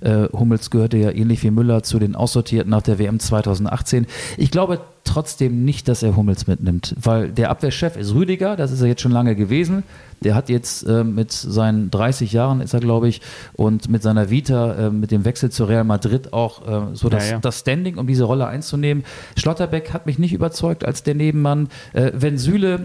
[0.00, 4.06] Äh, Hummels gehörte ja ähnlich wie Müller zu den Aussortierten nach der WM 2018.
[4.36, 8.80] Ich glaube trotzdem nicht, dass er Hummels mitnimmt, weil der Abwehrchef ist Rüdiger, das ist
[8.80, 9.82] er jetzt schon lange gewesen.
[10.22, 13.20] Der hat jetzt äh, mit seinen 30 Jahren, ist er glaube ich,
[13.54, 17.26] und mit seiner Vita, äh, mit dem Wechsel zu Real Madrid auch äh, so das,
[17.26, 17.38] Ja, ja.
[17.40, 19.04] das Standing, um diese Rolle einzunehmen.
[19.36, 21.68] Schlotterbeck hat mich nicht überzeugt als der Nebenmann.
[21.92, 22.82] Äh, wenn Süle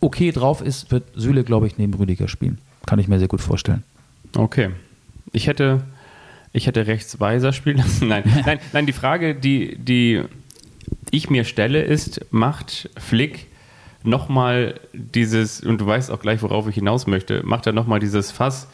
[0.00, 2.58] okay drauf ist, wird Süle, glaube ich, neben Rüdiger spielen.
[2.86, 3.82] Kann ich mir sehr gut vorstellen.
[4.36, 4.70] Okay.
[5.36, 5.84] Ich hätte,
[6.54, 8.08] ich hätte rechts Weiser spielen lassen.
[8.08, 10.22] Nein, nein, nein, die Frage, die, die
[11.10, 13.46] ich mir stelle, ist, macht Flick
[14.02, 18.30] nochmal dieses, und du weißt auch gleich, worauf ich hinaus möchte, macht er nochmal dieses
[18.30, 18.68] Fass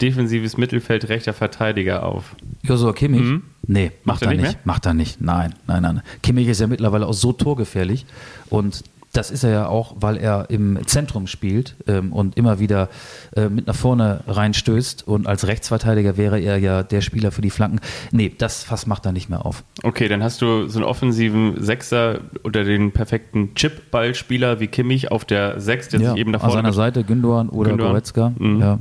[0.00, 2.34] defensives Mittelfeld rechter Verteidiger auf?
[2.62, 3.22] Joshua Kimmich?
[3.22, 3.42] Mhm.
[3.68, 4.54] Nee, macht, er er nicht nicht.
[4.54, 4.60] mehr?
[4.64, 5.20] Macht er nicht.
[5.20, 6.02] Nein, nein, nein.
[6.24, 8.04] Kimmich ist ja mittlerweile auch so torgefährlich
[8.48, 12.88] und das ist er ja auch, weil er im Zentrum spielt ähm, und immer wieder
[13.34, 15.06] äh, mit nach vorne reinstößt.
[15.08, 17.80] Und als Rechtsverteidiger wäre er ja der Spieler für die Flanken.
[18.12, 19.64] Nee, das Fass macht er nicht mehr auf.
[19.82, 25.24] Okay, dann hast du so einen offensiven Sechser oder den perfekten Chip-Ballspieler wie Kimmich auf
[25.24, 27.92] der Sechs, der Ja, sich eben nach an vorne seiner Seite Gündogan oder Gündogan.
[27.92, 28.32] Goretzka.
[28.38, 28.60] Mhm.
[28.60, 28.78] Ja.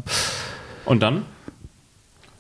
[0.86, 1.24] Und dann?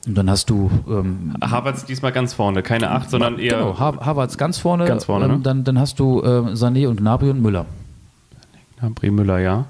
[0.08, 4.06] Und dann hast du ähm, Havertz diesmal ganz vorne, keine Acht, sondern eher genau, Ha-
[4.06, 4.86] Havertz ganz vorne.
[4.86, 5.40] Ganz vorne, ähm, ne?
[5.42, 7.66] dann, dann hast du äh, Sané und Gnabry und Müller.
[8.82, 9.66] Ja, Bre Müller, ja.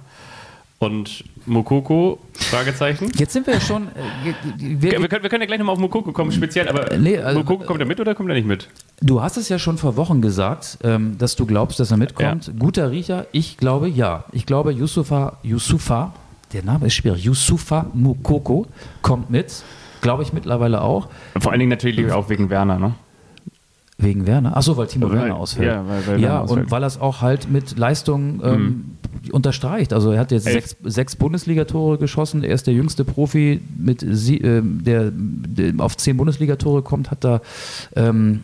[0.79, 3.11] Und Mokoko, Fragezeichen.
[3.17, 3.87] Jetzt sind wir ja schon.
[3.87, 6.95] Äh, wir, Ja, wir, können, wir können ja gleich nochmal auf Mokoko kommen, speziell, aber
[6.97, 8.69] Nee, also- Mokoko kommt er mit oder kommt er nicht mit?
[9.01, 12.51] Du hast es ja schon vor Wochen gesagt, ähm, dass du glaubst, dass er mitkommt.
[12.57, 14.23] Guter Riecher, ich glaube ja.
[14.31, 16.13] Ich glaube, Yusufa, Yusufa,
[16.53, 18.65] der Name ist schwierig, Yusufa Mukoko
[19.01, 19.63] kommt mit.
[20.01, 21.09] Glaube ich mittlerweile auch.
[21.37, 22.93] Vor allen Dingen natürlich auch wegen Werner, ne?
[23.97, 24.55] Wegen Werner.
[24.55, 25.67] Achso, weil Timo Weil- Werner ausfällt.
[25.67, 26.65] ja, weil- weil ja Werner ausfällt.
[26.67, 28.85] und weil er es auch halt mit Leistung ähm,
[29.31, 29.93] unterstreicht.
[29.93, 32.43] Also er hat jetzt sechs, sechs Bundesligatore geschossen.
[32.43, 37.23] Er ist der jüngste Profi, mit sie, ähm, der, der auf zehn Bundesligatore kommt, hat
[37.23, 37.41] da
[37.95, 38.41] ähm,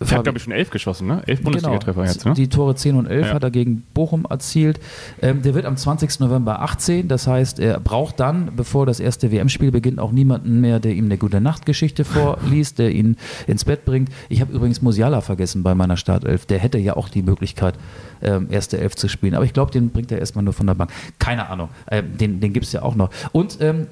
[0.00, 1.22] Er hat, glaube ich, schon elf geschossen, ne?
[1.26, 2.34] Elf Bundesliga-Treffer genau, jetzt, ne?
[2.34, 3.34] Die Tore 10 und 11 Ja.
[3.34, 4.80] hat er gegen Bochum erzielt.
[5.22, 6.20] Ähm, der wird am 20.
[6.20, 7.08] November 18.
[7.08, 11.06] Das heißt, er braucht dann, bevor das erste WM-Spiel beginnt, auch niemanden mehr, der ihm
[11.06, 14.10] eine gute Nachtgeschichte vorliest, der ihn ins Bett bringt.
[14.28, 16.46] Ich habe übrigens Musiala vergessen bei meiner Startelf.
[16.46, 17.74] Der hätte ja auch die Möglichkeit,
[18.22, 19.34] ähm, erste Elf zu spielen.
[19.34, 20.90] Aber ich glaube, den bringt er erstmal nur von der Bank.
[21.18, 21.68] Keine Ahnung.
[21.90, 23.10] Ähm, den den gibt es ja auch noch.
[23.32, 23.86] Und ähm,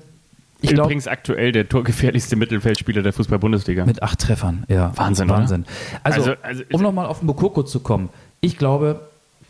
[0.60, 0.82] ich glaube.
[0.88, 3.84] Übrigens aktuell der torgefährlichste Mittelfeldspieler der Fußball-Bundesliga.
[3.84, 4.92] Mit acht Treffern, ja.
[4.96, 5.28] Wahnsinn?
[5.28, 5.64] Wahnsinn.
[6.02, 8.08] Also, Also- also- um nochmal auf den Bokoko zu kommen.
[8.40, 9.00] Ich glaube,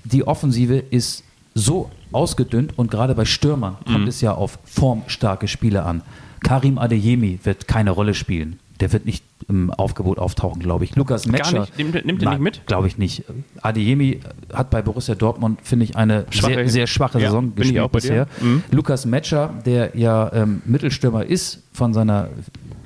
[0.05, 1.23] die Offensive ist
[1.55, 3.93] so ausgedünnt und gerade bei Stürmern Mhm.
[3.93, 6.03] kommt es ja auf formstarke Spieler an.
[6.43, 8.59] Karim Adeyemi wird keine Rolle spielen.
[8.85, 10.95] Der wird nicht im Aufgebot auftauchen, glaube ich.
[10.95, 11.67] Lukas Metscher.
[11.79, 12.67] Nimmt- nimmt er nicht mit?
[12.67, 13.25] Glaube ich nicht.
[13.63, 14.21] Adeyemi
[14.53, 18.27] hat bei Borussia Dortmund, finde ich, eine Schwache- sehr, sehr schwache Ja, Saison gespielt bisher.
[18.43, 18.63] Mhm.
[18.71, 22.29] Lukas Metscher, der ja ähm, Mittelstürmer ist, von seiner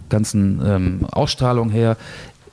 [0.08, 1.96] ganzen ähm, Ausstrahlung her,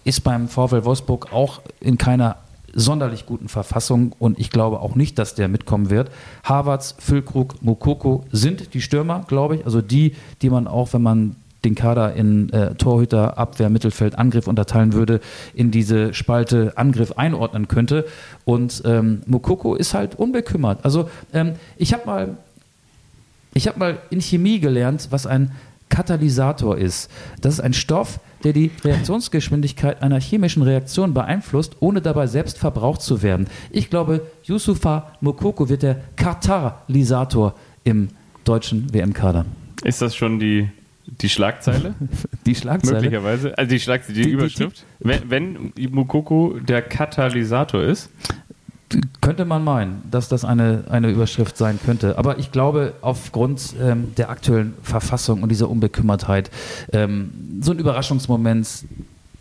[0.05, 2.37] ist beim VfL Wolfsburg auch in keiner
[2.73, 6.09] sonderlich guten Verfassung und ich glaube auch nicht, dass der mitkommen wird.
[6.43, 11.35] Havertz, Füllkrug, Mokoko sind die Stürmer, glaube ich, also die, die man auch, wenn man
[11.65, 15.19] den Kader in äh, Torhüter, Abwehr, Mittelfeld, Angriff unterteilen würde,
[15.53, 18.05] in diese Spalte Angriff einordnen könnte.
[18.45, 20.85] Und ähm, Mokoko ist halt unbekümmert.
[20.85, 22.37] Also ähm, ich habe mal
[23.55, 25.51] ich habe mal in Chemie gelernt, was ein
[25.87, 27.09] Katalysator ist.
[27.39, 33.01] Das ist ein Stoff, der die Reaktionsgeschwindigkeit einer chemischen Reaktion beeinflusst, ohne dabei selbst verbraucht
[33.01, 33.47] zu werden.
[33.71, 38.09] Ich glaube, Yusufa Mokoko wird der Katalysator im
[38.43, 39.45] deutschen WM-Kader.
[39.83, 40.69] Ist das schon die,
[41.21, 41.93] Die Schlagzeile?
[42.45, 42.95] Die Schlagzeile.
[43.01, 43.57] Möglicherweise.
[43.57, 44.83] Also die Schlagzeile, die, Die- die- Überschrift.
[44.99, 48.09] wenn, wenn Mukoko der Katalysator ist.
[49.19, 52.19] Könnte man meinen, dass das eine, eine Überschrift sein könnte.
[52.19, 56.51] Aber ich glaube, aufgrund ähm, der aktuellen Verfassung und dieser Unbekümmertheit,
[56.93, 58.67] ähm, so ein Überraschungsmoment,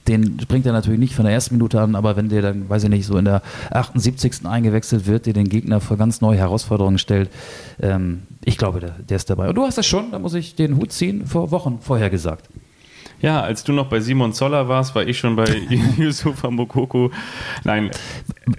[0.08, 2.84] den bringt er natürlich nicht von der ersten Minute an, aber wenn der dann, weiß
[2.84, 4.46] ich nicht, so in der 78.
[4.46, 7.28] eingewechselt wird, der den Gegner vor ganz neue Herausforderungen stellt,
[7.80, 9.48] ähm, ich glaube, der, der ist dabei.
[9.48, 12.48] Und du hast das schon, da muss ich den Hut ziehen, vor Wochen vorher gesagt.
[13.20, 15.46] Ja, als du noch bei Simon Zoller warst, war ich schon bei
[15.96, 17.10] Yusufa Mukoko.
[17.64, 17.90] Nein,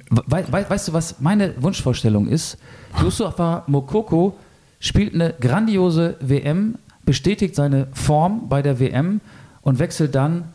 [0.09, 2.57] We we weißt du, was meine Wunschvorstellung ist?
[3.01, 4.35] Yusufa Mokoko
[4.79, 9.21] spielt eine grandiose WM, bestätigt seine Form bei der WM
[9.61, 10.45] und wechselt dann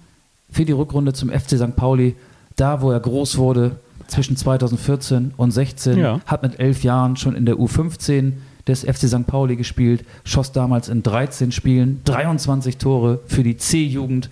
[0.51, 1.77] für die Rückrunde zum FC St.
[1.77, 2.17] Pauli,
[2.57, 3.77] da wo er groß wurde,
[4.09, 6.21] zwischen 2014 und 16, Ja.
[6.27, 8.33] hat mit elf Jahren schon in der U15
[8.67, 9.27] des FC St.
[9.27, 14.31] Pauli gespielt, schoss damals in 13 Spielen 23 Tore für die C-Jugend.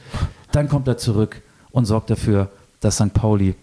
[0.52, 3.12] Dann kommt er zurück und sorgt dafür, dass St.
[3.14, 3.54] Pauli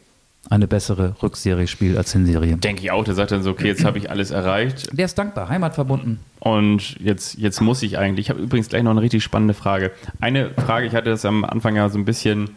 [0.49, 2.57] eine bessere Rückserie spielt als Hinserie.
[2.57, 3.03] denke ich auch.
[3.03, 4.89] Der sagt dann so, okay, jetzt habe ich alles erreicht.
[4.91, 6.19] Der ist dankbar, heimatverbunden.
[6.39, 8.27] Und jetzt, jetzt muss ich eigentlich.
[8.27, 9.91] Ich habe übrigens gleich noch eine richtig spannende Frage.
[10.19, 12.51] Eine Frage, ich hatte das am Anfang ja so ein bisschen,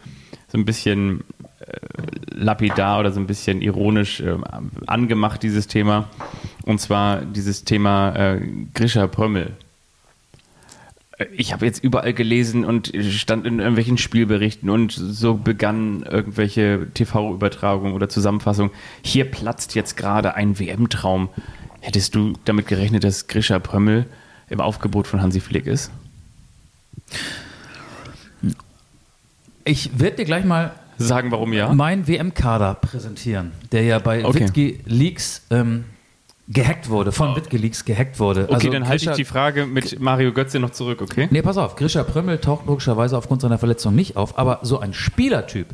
[0.49, 1.25] so ein bisschen
[2.31, 4.37] lapidar oder so ein bisschen ironisch äh,
[4.87, 6.09] angemacht, dieses Thema.
[6.64, 8.40] Und zwar dieses Thema äh,
[8.74, 9.52] Grisha Prömmel.
[11.18, 16.88] Äh, Ich habe jetzt überall gelesen und stand in irgendwelchen Spielberichten und so begannen irgendwelche
[16.94, 18.72] TV-Übertragungen oder Zusammenfassungen.
[19.02, 21.28] Hier platzt jetzt gerade ein WM-Traum.
[21.81, 24.07] Hättest du damit gerechnet, dass Grisha Prömmel
[24.48, 25.90] im Aufgebot von Hansi Flick ist?
[29.64, 31.73] Ich werde dir gleich mal Sagen, warum ja?
[31.73, 34.41] meinen WM-Kader präsentieren, der ja bei Okay.
[34.41, 35.85] Wittge Leaks ähm,
[36.49, 38.45] gehackt wurde, von Wittge Leaks gehackt wurde.
[38.45, 41.29] Okay, Also dann halte ich Grisha- die Frage mit Mario Götze noch zurück, okay?
[41.31, 44.95] Nee, pass auf, Grisha Prömmel taucht logischerweise aufgrund seiner Verletzung nicht auf, aber so ein
[44.95, 45.69] Spielertyp,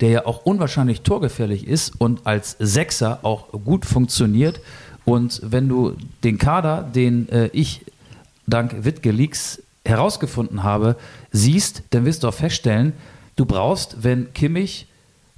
[0.00, 4.60] der ja auch unwahrscheinlich torgefährlich ist und als Sechser auch gut funktioniert.
[5.04, 7.84] Und wenn du den Kader, den äh, ich
[8.46, 10.96] dank Wittge Leaks herausgefunden habe,
[11.32, 12.92] siehst, dann wirst du auch feststellen,
[13.40, 14.86] du brauchst, wenn Kimmich,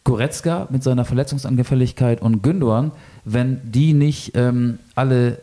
[0.02, 2.90] Goretzka mit seiner Verletzungsanfälligkeit und Gündogan,
[3.24, 5.40] wenn die nicht ähm, alle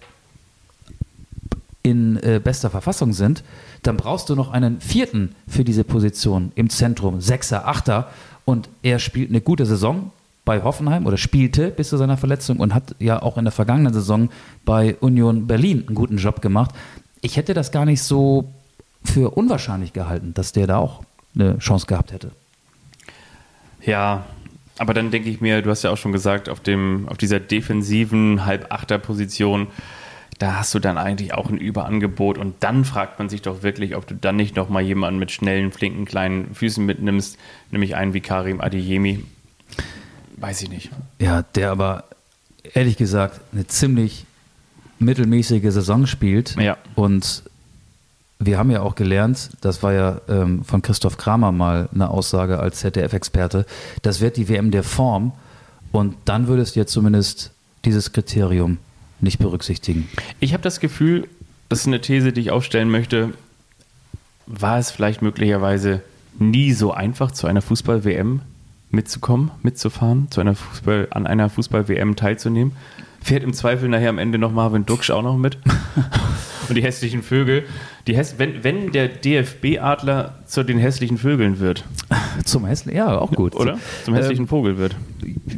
[1.82, 3.46] in äh, bester Verfassung sind,
[3.84, 8.10] dann brauchst du noch einen vierten für diese Position im Zentrum, Sechser, Achter.
[8.44, 10.12] Und er spielt eine gute Saison
[10.44, 13.94] bei Hoffenheim oder spielte bis zu seiner Verletzung und hat ja auch in der vergangenen
[13.94, 14.30] Saison
[14.66, 16.72] bei Union Berlin einen guten Job gemacht.
[17.22, 18.52] Ich hätte das gar nicht so
[19.06, 21.04] für unwahrscheinlich gehalten, dass der da auch
[21.36, 22.32] eine Chance gehabt hätte.
[23.90, 24.26] Ja,
[24.78, 27.40] aber dann denke ich mir, du hast ja auch schon gesagt, auf, dem, auf dieser
[27.40, 29.68] defensiven Halbachter-Position,
[30.40, 33.98] da hast du dann eigentlich auch ein Überangebot und dann fragt man sich doch wirklich,
[33.98, 37.38] ob du dann nicht nochmal jemanden mit schnellen, flinken, kleinen Füßen mitnimmst,
[37.72, 39.26] nämlich einen wie Karim Adeyemi.
[40.38, 40.92] Weiß ich nicht.
[41.20, 42.06] Ja, der aber
[42.74, 44.26] ehrlich gesagt eine ziemlich
[45.00, 46.56] mittelmäßige Saison spielt.
[46.56, 46.78] Ja.
[46.96, 47.44] Und
[48.40, 52.60] wir haben ja auch gelernt, das war ja ähm, von Christoph Kramer mal eine Aussage
[52.60, 53.66] als ZDF-Experte,
[54.02, 55.34] das wird die WM der Form
[55.92, 57.52] und dann würdest du jetzt zumindest
[57.84, 58.78] dieses Kriterium
[59.20, 60.08] nicht berücksichtigen.
[60.40, 61.28] Ich habe das Gefühl,
[61.68, 63.34] das ist eine These, die ich aufstellen möchte.
[64.48, 66.02] War es vielleicht möglicherweise
[66.40, 68.42] nie so einfach, zu einer Fußball-WM
[68.90, 72.72] mitzukommen, mitzufahren, zu einer Fußball, an einer Fußball-WM teilzunehmen?
[73.22, 75.58] Fährt im Zweifel nachher am Ende noch Marvin Duksch auch noch mit?
[76.70, 77.64] Und die hässlichen Vögel.
[78.08, 81.84] Die häss wenn, wenn der DFB-Adler zu den hässlichen Vögeln wird,
[82.46, 83.56] Zum hässlichen, ja, auch gut.
[83.56, 83.78] oder?
[84.06, 84.96] Zum hässlichen Vogel wird.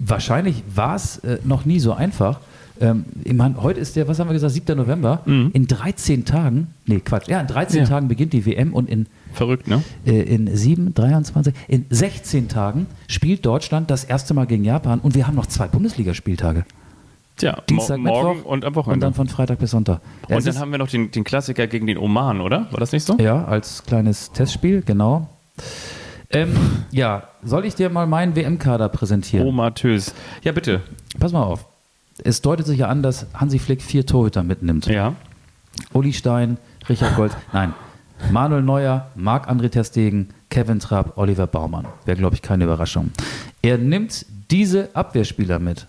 [0.06, 2.39] wahrscheinlich war es äh, noch nie so einfach.
[2.80, 4.76] Ähm, meine, heute ist der, was haben wir gesagt, 7.
[4.76, 5.21] November.
[5.26, 7.86] In 13 Tagen, nee, Quatsch, ja, in 13 Ja.
[7.86, 9.84] Tagen beginnt die WM und in, Verrückt, ne?
[10.06, 15.13] äh, in 7, 23, in 16 Tagen spielt Deutschland das erste Mal gegen Japan und
[15.13, 16.65] wir haben noch zwei Bundesligaspieltage.
[17.42, 19.06] Tja, Dienstag, mo morgen Mittwoch und am Und Wochenende.
[19.08, 20.00] dann von Freitag bis Sonntag.
[20.30, 22.68] Ja, Und dann haben wir noch den, den Klassiker gegen den Oman, oder?
[22.70, 23.18] War das nicht so?
[23.18, 25.28] Ja, als kleines Testspiel, genau.
[26.30, 26.56] Ähm,
[26.92, 29.48] ja, soll ich dir mal meinen WM-Kader präsentieren?
[29.48, 30.14] Omatös.
[30.44, 30.82] Ja, bitte.
[31.20, 31.66] Pass mal auf.
[32.24, 34.86] Es deutet sich ja an, dass Hansi Flick vier Torhüter mitnimmt.
[34.86, 35.16] Ja.
[35.94, 36.58] Uli Stein,
[36.90, 37.74] Richard Gold, nein,
[38.30, 41.88] Manuel Neuer, Marc-André Terstegen, Kevin Trapp, Oliver Baumann.
[42.06, 43.10] Wäre, glaube ich, keine Überraschung.
[43.64, 45.88] Er nimmt diese Abwehrspieler mit.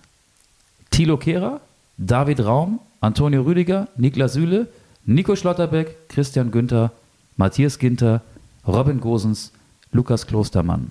[0.93, 1.61] Thilo Kehrer,
[1.97, 4.69] David Raum, Antonio Rüdiger, Niklas Süle,
[5.07, 6.93] Nico Schlotterbeck, Christian Günther,
[7.39, 8.21] Matthias Ginter,
[8.69, 9.53] Robin Gosens,
[9.91, 10.91] Lukas Klostermann.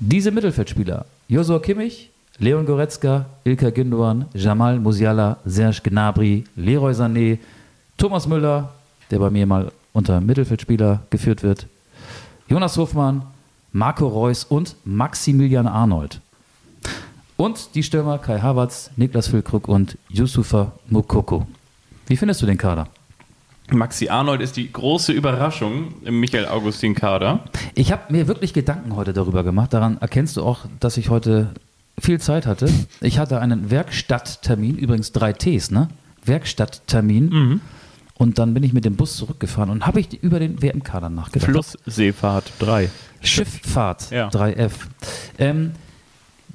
[0.00, 7.38] Diese Mittelfeldspieler, Josua Kimmich, Leon Goretzka, Ilka Gündogan, Jamal Musiala, Serge Gnabry, Leroy Sané,
[7.98, 8.72] Thomas Müller,
[9.10, 11.66] der bei mir mal unter Mittelfeldspieler geführt wird.
[12.48, 13.22] Jonas Hofmann,
[13.72, 16.22] Marco Reus und Maximilian Arnold.
[17.40, 21.46] Und die Stürmer Kai Havertz, Niklas Füllkrug und Yusufa Mukoko.
[22.08, 22.88] Wie findest du den Kader?
[23.70, 27.44] Maxi Arnold ist die große Überraschung im Michael Augustin Kader.
[27.76, 29.72] Ich habe mir wirklich Gedanken heute darüber gemacht.
[29.72, 31.52] Daran erkennst du auch, dass ich heute
[31.96, 32.68] viel Zeit hatte.
[33.00, 35.88] Ich hatte einen Werkstatttermin, übrigens drei Ts, ne?
[36.24, 37.60] Werkstatttermin.
[38.14, 41.50] Und dann bin ich mit dem Bus zurückgefahren und habe ich über den WM-Kader nachgedacht.
[41.52, 42.90] Flussseefahrt 3.
[43.20, 44.28] Schifffahrt Ja.
[44.28, 44.72] 3F.
[45.38, 45.70] Ähm,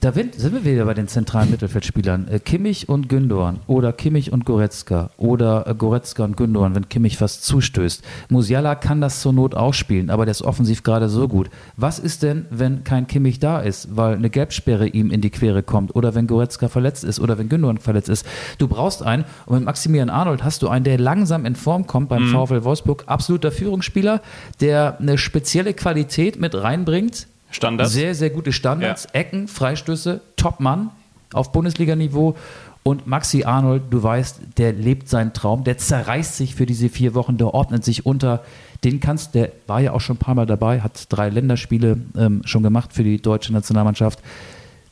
[0.04, 2.28] da sind wir wieder bei den zentralen Mittelfeldspielern.
[2.28, 7.16] Äh, Kimmich und Gündogan oder Kimmich und Goretzka oder äh, Goretzka und Gündogan, wenn Kimmich
[7.16, 8.04] fast zustößt.
[8.28, 11.50] Musiala kann das zur Not auch spielen, aber der ist offensiv gerade so gut.
[11.78, 15.64] Was ist denn, wenn kein Kimmich da ist, weil eine Gelbsperre ihm in die Quere
[15.64, 18.26] kommt oder wenn Goretzka verletzt ist oder wenn Gündogan verletzt ist?
[18.58, 22.10] Du brauchst einen und mit Maximilian Arnold hast du einen, der langsam in Form kommt
[22.10, 23.04] beim VfL Wolfsburg.
[23.06, 24.22] Absoluter Führungsspieler,
[24.60, 27.92] der eine spezielle Qualität mit reinbringt, Standards.
[27.92, 30.90] sehr, sehr gute Standards, Ecken, Freistöße, Top-Mann
[31.34, 32.36] auf Bundesliga-Niveau.
[32.84, 37.14] Und Maxi Arnold, du weißt, der lebt seinen Traum, der zerreißt sich für diese vier
[37.14, 38.44] Wochen, der ordnet sich unter.
[38.84, 42.42] Den kannst, der war ja auch schon ein paar Mal dabei, hat drei Länderspiele ähm,
[42.44, 44.20] schon gemacht für die deutsche Nationalmannschaft.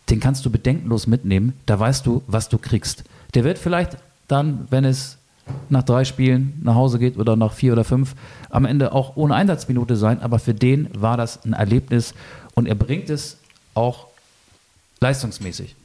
[0.10, 3.04] Den kannst du bedenkenlos mitnehmen, da weißt du, was du kriegst.
[3.34, 3.98] Der wird vielleicht
[4.30, 5.18] dann, wenn es
[5.70, 8.16] nach drei Spielen nach Hause geht oder nach vier oder fünf,
[8.50, 12.14] am Ende auch ohne Einsatzminute sein, aber für den war das ein Erlebnis
[12.56, 13.38] und er bringt es
[13.74, 14.08] auch
[15.00, 15.76] leistungsmäßig.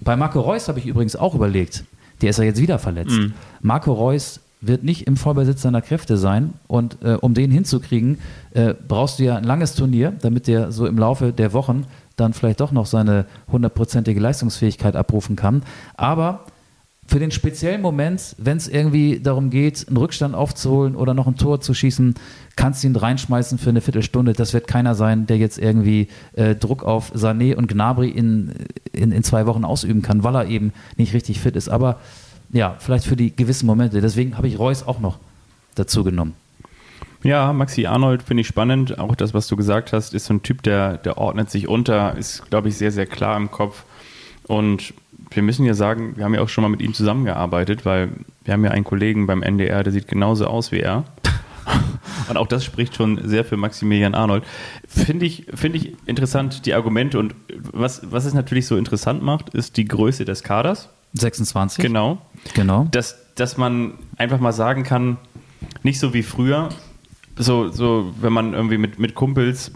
[0.00, 1.84] Bei Marco Reus habe ich übrigens auch überlegt,
[2.22, 3.12] der ist ja jetzt wieder verletzt.
[3.60, 8.18] Marco Reus wird nicht im Vollbesitz seiner Kräfte sein und äh, um den hinzukriegen,
[8.52, 12.34] äh, brauchst du ja ein langes Turnier, damit der so im Laufe der Wochen dann
[12.34, 15.62] vielleicht doch noch seine hundertprozentige Leistungsfähigkeit abrufen kann.
[15.96, 16.44] Aber
[17.10, 21.34] für den speziellen Moment, wenn es irgendwie darum geht, einen Rückstand aufzuholen oder noch ein
[21.34, 22.14] Tor zu schießen,
[22.54, 24.32] kannst du ihn reinschmeißen für eine Viertelstunde.
[24.32, 28.52] Das wird keiner sein, der jetzt irgendwie äh, Druck auf Sané und Gnabry in,
[28.92, 31.68] in, in zwei Wochen ausüben kann, weil er eben nicht richtig fit ist.
[31.68, 31.98] Aber
[32.52, 34.00] ja, vielleicht für die gewissen Momente.
[34.00, 35.18] Deswegen habe ich Reus auch noch
[35.74, 36.34] dazu genommen.
[37.24, 39.00] Ja, Maxi Arnold finde ich spannend.
[39.00, 42.16] Auch das, was du gesagt hast, ist so ein Typ, der, der ordnet sich unter,
[42.16, 43.82] ist, glaube ich, sehr, sehr klar im Kopf.
[44.46, 44.94] Und
[45.30, 48.10] wir müssen ja sagen, wir haben ja auch schon mal mit ihm zusammengearbeitet, weil
[48.44, 51.04] wir haben ja einen Kollegen beim NDR, der sieht genauso aus wie er.
[52.28, 54.44] Und auch das spricht schon sehr für Maximilian Arnold.
[54.86, 57.18] Finde ich, finde ich interessant, die Argumente.
[57.18, 57.34] Und
[57.72, 60.88] was, was es natürlich so interessant macht, ist die Größe des Kaders.
[61.14, 61.82] 26.
[61.82, 62.18] Genau
[62.54, 62.86] Genau.
[62.90, 65.18] dass, dass man einfach mal sagen kann,
[65.82, 66.68] nicht so wie früher,
[67.36, 69.72] so, so wenn man irgendwie mit, mit Kumpels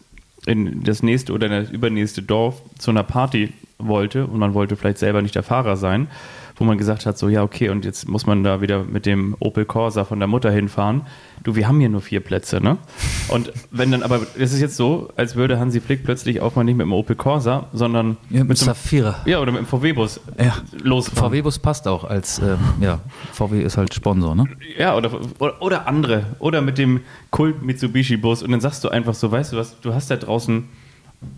[0.46, 4.98] in das nächste oder das übernächste Dorf zu einer Party wollte und man wollte vielleicht
[4.98, 6.08] selber nicht der Fahrer sein,
[6.56, 9.34] wo man gesagt hat, so ja, okay, und jetzt muss man da wieder mit dem
[9.40, 11.02] Opel Corsa von der Mutter hinfahren.
[11.42, 12.78] Du, wir haben hier nur vier Plätze, ne?
[13.26, 16.62] Und wenn dann, aber es ist jetzt so, als würde Hansi Flick plötzlich auch mal
[16.62, 19.16] nicht mit dem Opel Corsa, sondern Ja, mit so einem- Saphira.
[19.26, 20.54] ja, oder mit dem VW-Bus Ja.
[20.80, 21.30] losfahren.
[21.32, 23.00] VW-Bus passt auch als, ähm, ja,
[23.32, 24.44] VW ist halt Sponsor, ne?
[24.78, 25.10] Ja, oder,
[25.40, 26.22] oder, oder andere.
[26.38, 27.00] Oder mit dem
[27.30, 28.44] Kult Mitsubishi-Bus.
[28.44, 30.68] Und dann sagst du einfach so, weißt du was, du hast da draußen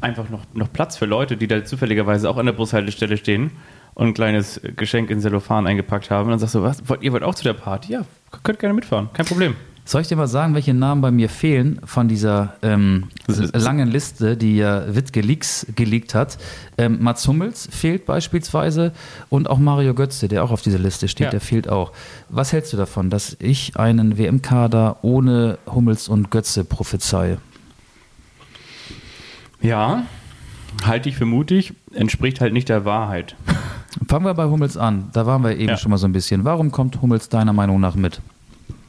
[0.01, 3.51] einfach noch, noch Platz für Leute, die da zufälligerweise auch an der Bushaltestelle stehen
[3.95, 6.27] und ein kleines Geschenk in Sellophan eingepackt haben.
[6.27, 7.93] Und dann sagst du, was, wollt, ihr wollt auch zu der Party?
[7.93, 8.03] Ja,
[8.43, 9.55] könnt gerne mitfahren, kein Problem.
[9.89, 14.37] Soll ich dir mal sagen, welche Namen bei mir fehlen von dieser ähm, langen Liste,
[14.37, 16.39] die ja Wittke Leaks geleakt hat?
[16.77, 18.91] Ähm, Mats Hummels fehlt beispielsweise
[19.29, 21.31] und auch Mario Götze, der auch auf dieser Liste steht, Ja.
[21.31, 21.93] der fehlt auch.
[22.29, 27.39] Was hältst du davon, dass ich einen WM-Kader ohne Hummels und Götze prophezeie?
[29.67, 30.03] Ja,
[30.85, 33.35] halte ich für mutig, entspricht halt nicht der Wahrheit.
[34.09, 35.09] Fangen wir bei Hummels an.
[35.13, 35.77] Da waren wir eben Ja.
[35.77, 36.45] schon mal so ein bisschen.
[36.45, 38.21] Warum kommt Hummels deiner Meinung nach mit?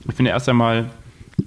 [0.07, 0.85] Ich finde erst einmal,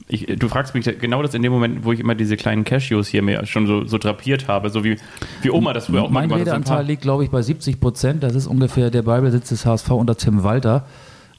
[0.08, 3.08] ich, du fragst mich genau das in dem Moment, wo ich immer diese kleinen Cashews
[3.08, 4.96] hier mir schon so, so drapiert habe, so wie,
[5.42, 6.46] wie Oma das früher auch mal mein gemacht hat.
[6.46, 8.22] so ein Redeanteil liegt, glaube ich, bei 70 Prozent.
[8.22, 10.86] Das ist ungefähr der Ballbesitz des HSV unter Tim Walter.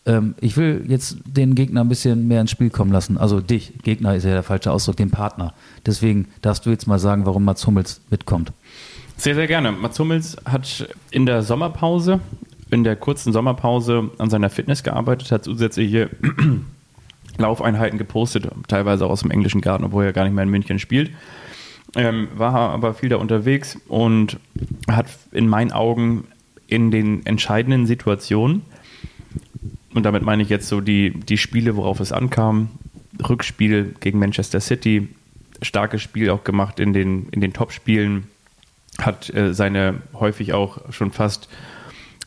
[0.05, 3.17] Ähm, ich will jetzt den Gegner ein bisschen mehr ins Spiel kommen lassen.
[3.17, 5.53] Also dich, Gegner ist ja der falsche Ausdruck, den Partner.
[5.85, 8.51] Deswegen darfst du jetzt mal sagen, warum Mats Hummels mitkommt.
[9.17, 9.71] Sehr, sehr gerne.
[9.71, 12.19] Mats Hummels hat in der Sommerpause,
[12.71, 16.09] in der kurzen Sommerpause an seiner Fitness gearbeitet, hat zusätzliche
[17.37, 20.79] Laufeinheiten gepostet, teilweise auch aus dem englischen Garten, obwohl er gar nicht mehr in München
[20.79, 21.11] spielt.
[21.95, 24.39] Ähm, war aber viel da unterwegs und
[24.87, 26.23] hat in meinen Augen
[26.67, 28.61] in den entscheidenden Situationen,
[29.93, 32.69] und damit meine ich jetzt so die, die Spiele, worauf es ankam,
[33.27, 35.09] Rückspiel gegen Manchester City,
[35.61, 38.27] starkes Spiel auch gemacht in den, in den Top-Spielen,
[38.97, 41.49] hat äh, seine häufig auch schon fast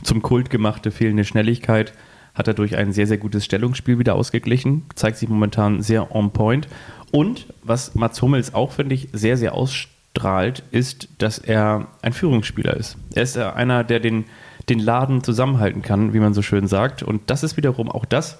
[0.02, 1.92] zum Kult gemachte fehlende Schnelligkeit,
[2.34, 6.32] hat er durch ein sehr, sehr gutes Stellungsspiel wieder ausgeglichen, zeigt sich momentan sehr on
[6.32, 6.68] point.
[7.12, 12.76] Und was Mats Hummels auch, finde ich, sehr, sehr ausstrahlt, ist, dass er ein Führungsspieler
[12.76, 12.96] ist.
[13.14, 14.24] Er ist ja einer, der den,
[14.68, 17.02] den Laden zusammenhalten kann, wie man so schön sagt.
[17.02, 18.38] Und das ist wiederum auch das,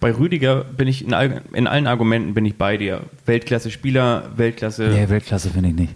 [0.00, 3.02] bei Rüdiger bin ich in, all, in allen Argumenten bin ich bei dir.
[3.26, 4.90] Weltklasse-Spieler, Weltklasse.
[4.94, 5.94] Nee, Weltklasse finde ich nicht.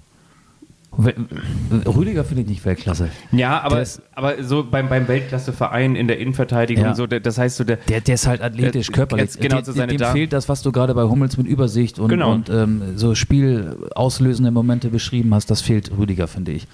[1.86, 3.08] Rüdiger finde ich nicht Weltklasse.
[3.32, 6.94] Ja, aber, Der ist- aber so beim, beim Weltklasse-Verein in der Innenverteidigung, Ja.
[6.94, 9.30] so, der- das heißt so, der, Der, der ist halt athletisch, Äh, körperlich.
[9.40, 11.98] genau dem, zu seine dem Dar- fehlt das, was du gerade bei Hummels mit Übersicht
[11.98, 12.32] und, Genau.
[12.32, 15.50] und ähm, so spielauslösende Momente beschrieben hast.
[15.50, 16.66] Das fehlt Rüdiger, finde ich.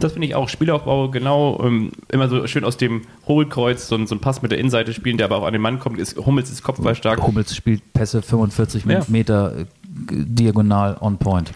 [0.00, 0.48] das finde ich auch.
[0.48, 4.52] Spielaufbau, genau, ähm, immer so schön aus dem Hohlkreuz, so, ein- so ein Pass mit
[4.52, 5.98] der Innenseite spielen, der aber auch an den Mann kommt.
[5.98, 7.22] Ist, Hummels ist kopfballstark.
[7.22, 9.00] Hummels spielt Pässe 45 Ja.
[9.08, 9.64] Meter äh,
[9.96, 11.52] diagonal on point.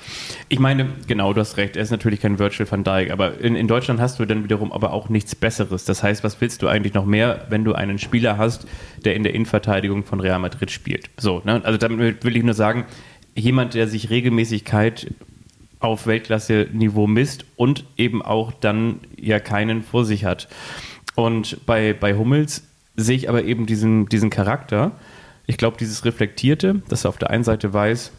[0.48, 3.56] Ich meine, genau, du hast recht, er ist natürlich kein Virtual van Dijk, aber in,
[3.56, 5.84] in Deutschland hast du dann wiederum aber auch nichts Besseres.
[5.84, 8.66] Das heißt, was willst du eigentlich noch mehr, wenn du einen Spieler hast,
[9.04, 11.10] der in der Innenverteidigung von Real Madrid spielt?
[11.18, 11.60] So, ne?
[11.64, 12.86] Also damit will ich nur sagen,
[13.34, 15.12] jemand, der sich Regelmäßigkeit
[15.80, 20.48] auf Weltklasse-Niveau misst und eben auch dann ja keinen vor sich hat.
[21.14, 22.64] Und bei, bei Hummels
[22.96, 24.92] sehe ich aber eben diesen, diesen Charakter.
[25.46, 28.12] Ich glaube, dieses Reflektierte, dass er auf der einen Seite weiß,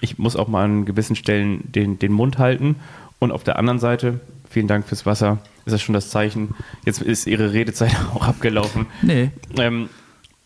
[0.00, 2.76] ich muss auch mal an gewissen Stellen den, den Mund halten.
[3.18, 4.20] Und auf der anderen Seite,
[4.50, 6.54] vielen Dank fürs Wasser, ist das schon das Zeichen.
[6.84, 8.86] Jetzt ist Ihre Redezeit auch abgelaufen.
[9.02, 9.30] Nee.
[9.58, 9.88] Ähm,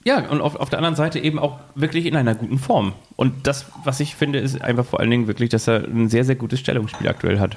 [0.04, 2.92] ja, und auf, auf der anderen Seite eben auch wirklich in einer guten Form.
[3.16, 6.24] Und das, was ich finde, ist einfach vor allen Dingen wirklich, dass er ein sehr,
[6.24, 7.56] sehr gutes Stellungsspiel aktuell hat.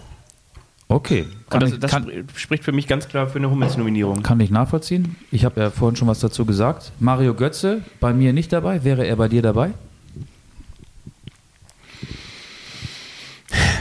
[0.87, 1.25] Okay.
[1.49, 4.23] Kann, Und das, ich, das kann, spr- spricht für mich ganz klar für eine Hummels-Nominierung.
[4.23, 5.15] kann ich nachvollziehen.
[5.31, 6.91] Ich habe ja vorhin schon was dazu gesagt.
[6.99, 8.83] Mario Götze, bei mir nicht dabei.
[8.83, 9.71] Wäre er bei dir dabei?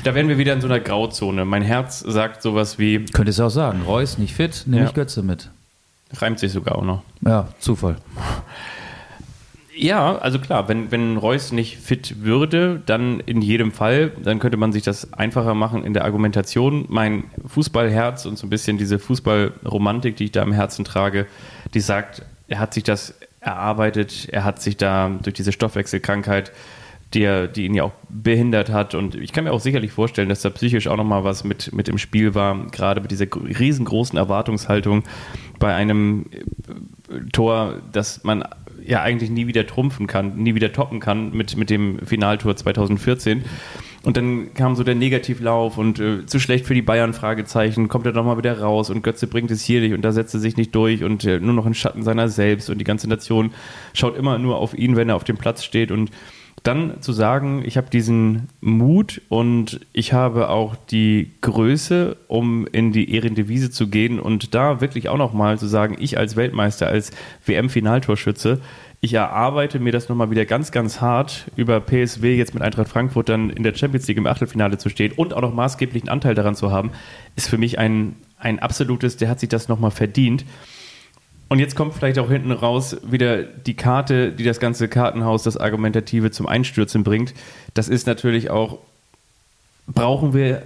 [0.04, 1.44] Da wären wir wieder in so einer Grauzone.
[1.44, 3.82] Mein Herz sagt sowas wie, Könntest du auch sagen.
[3.86, 4.88] Reus nicht fit, nehme Ja.
[4.88, 5.50] ich Götze mit.
[6.18, 7.02] reimt sich sogar auch noch.
[7.20, 7.96] Ja, Zufall.
[9.76, 14.56] Ja, also klar, wenn, wenn Reus nicht fit würde, dann in jedem Fall, dann könnte
[14.58, 16.84] man sich das einfacher machen in der Argumentation.
[16.88, 21.26] Mein Fußballherz und so ein bisschen diese Fußballromantik, die ich da im Herzen trage,
[21.72, 26.52] die sagt, er hat sich das erarbeitet, er hat sich da durch diese Stoffwechselkrankheit,
[27.14, 28.94] die, er, die ihn ja auch behindert hat.
[28.94, 31.88] Und ich kann mir auch sicherlich vorstellen, dass da psychisch auch nochmal was mit, mit
[31.88, 35.02] im Spiel war, gerade mit dieser gr- riesengroßen Erwartungshaltung
[35.58, 38.44] bei einem äh, Tor, das man
[38.84, 43.44] ja eigentlich nie wieder trumpfen kann, nie wieder toppen kann mit, mit dem Finaltor 2014.
[44.02, 48.06] Und dann kam so der Negativlauf und äh, zu schlecht für die Bayern, Fragezeichen, kommt
[48.06, 50.56] er nochmal wieder raus und Götze bringt es hier nicht und da setzt er sich
[50.56, 53.52] nicht durch und äh, nur noch in Schatten seiner selbst und die ganze Nation
[53.92, 56.10] schaut immer nur auf ihn, wenn er auf dem Platz steht und
[56.62, 62.92] dann zu sagen, ich habe diesen Mut und ich habe auch die Größe, um in
[62.92, 67.12] die Ehrendivise zu gehen und da wirklich auch nochmal zu sagen, ich als Weltmeister, als
[67.46, 68.60] WM-Finaltorschütze,
[69.02, 73.30] ich erarbeite mir das nochmal wieder ganz, ganz hart, über PSW jetzt mit Eintracht Frankfurt
[73.30, 76.54] dann in der Champions League im Achtelfinale zu stehen und auch noch maßgeblichen Anteil daran
[76.54, 76.90] zu haben,
[77.34, 80.44] ist für mich ein, ein absolutes, der hat sich das nochmal verdient.
[81.50, 85.56] Und jetzt kommt vielleicht auch hinten raus wieder die Karte, die das ganze Kartenhaus, das
[85.56, 87.34] Argumentative zum Einstürzen bringt.
[87.74, 88.78] Das ist natürlich auch,
[89.88, 90.62] brauchen wir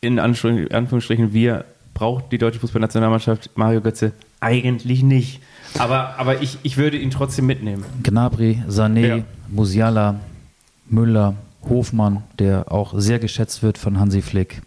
[0.00, 5.40] in Anführungsstrichen, wir, braucht die deutsche Fußballnationalmannschaft Mario Götze eigentlich nicht.
[5.76, 7.84] Aber, aber ich, ich würde ihn trotzdem mitnehmen.
[8.04, 9.18] Gnabry, Sané, Ja.
[9.48, 10.20] Musiala,
[10.88, 11.34] Müller,
[11.68, 14.62] Hofmann, der auch sehr geschätzt wird von Hansi Flick.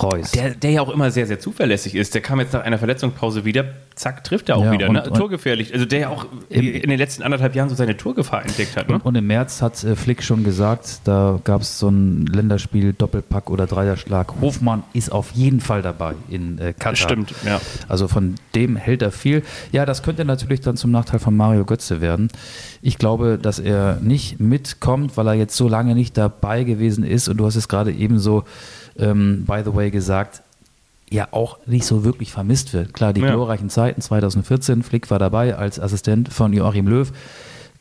[0.00, 0.30] Reus.
[0.32, 2.14] Der, der ja auch immer sehr, sehr zuverlässig ist.
[2.14, 3.64] Der kam jetzt nach einer Verletzungspause wieder,
[3.94, 4.88] zack, trifft er auch Ja, wieder.
[4.88, 5.02] und- ne?
[5.04, 5.72] und- Torgefährlich.
[5.74, 8.88] Also der ja auch Im- in den letzten anderthalb Jahren so seine Torgefahr entdeckt hat.
[8.88, 8.94] Ne?
[8.96, 12.92] Und, und im März hat äh, Flick schon gesagt, da gab es so ein Länderspiel,
[12.94, 14.32] Doppelpack oder Dreierschlag.
[14.40, 16.96] Hofmann ist auf jeden Fall dabei in äh, Katar.
[16.96, 17.60] Stimmt, ja.
[17.88, 19.42] Also von dem hält er viel.
[19.72, 22.28] Ja, das könnte natürlich dann zum Nachteil von Mario Götze werden.
[22.80, 27.28] Ich glaube, dass er nicht mitkommt, weil er jetzt so lange nicht dabei gewesen ist.
[27.28, 28.44] Und du hast es gerade ebenso,
[28.98, 30.42] ähm, by the way, gesagt,
[31.10, 32.94] ja auch nicht so wirklich vermisst wird.
[32.94, 33.32] Klar, die Ja.
[33.32, 37.12] glorreichen Zeiten 2014, Flick war dabei als Assistent von Joachim Löw.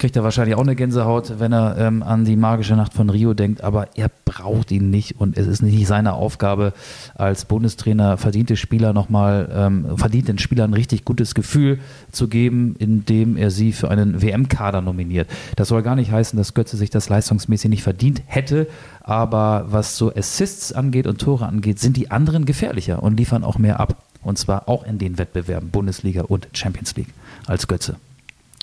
[0.02, 3.36] Kriegt er wahrscheinlich auch eine Gänsehaut, wenn er ähm, an die magische Nacht von Rio
[3.36, 6.74] denkt, aber er braucht ihn nicht und es ist nicht seine Aufgabe
[7.14, 11.78] als Bundestrainer verdiente Spieler nochmal, ähm, verdienten Spielern ein richtig gutes Gefühl
[12.12, 15.30] zu geben, indem er sie für einen WM-Kader nominiert.
[15.56, 18.66] Das soll gar nicht heißen, dass Götze sich das leistungsmäßig nicht verdient hätte,
[19.02, 23.60] aber was so Assists angeht und Tore angeht, sind die anderen gefährlicher und liefern auch
[23.60, 24.04] mehr ab.
[24.24, 27.14] Und zwar auch in den Wettbewerben Bundesliga und Champions League
[27.46, 27.98] als Götze.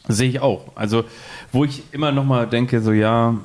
[0.09, 0.73] Sehe ich auch.
[0.75, 1.05] Also,
[1.53, 3.37] wo ich immer noch mal denke, so ja,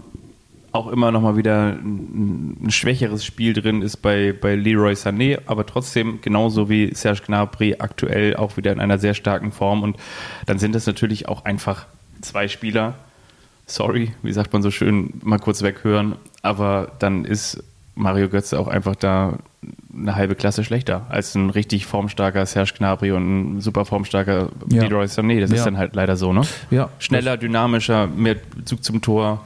[0.73, 5.39] auch immer noch mal wieder ein, ein schwächeres Spiel drin ist bei, bei Leroy Sané,
[5.45, 9.97] aber trotzdem genauso wie Serge Gnabry aktuell auch wieder in einer sehr starken Form und
[10.47, 11.85] dann sind es natürlich auch einfach
[12.21, 12.95] zwei Spieler.
[13.67, 17.63] Sorry, wie sagt man so schön, mal kurz weghören, aber dann ist
[17.95, 19.37] Mario Götze auch einfach da
[19.95, 24.83] eine halbe Klasse schlechter als ein richtig formstarker Serge Gnabry und ein super formstarker Ja.
[24.83, 25.39] Leroy Sané.
[25.39, 25.65] Das ist Ja.
[25.65, 26.41] dann halt leider so, ne?
[26.71, 26.89] Ja.
[26.99, 28.35] Schneller, dynamischer, mehr
[28.65, 29.41] Zug zum Tor.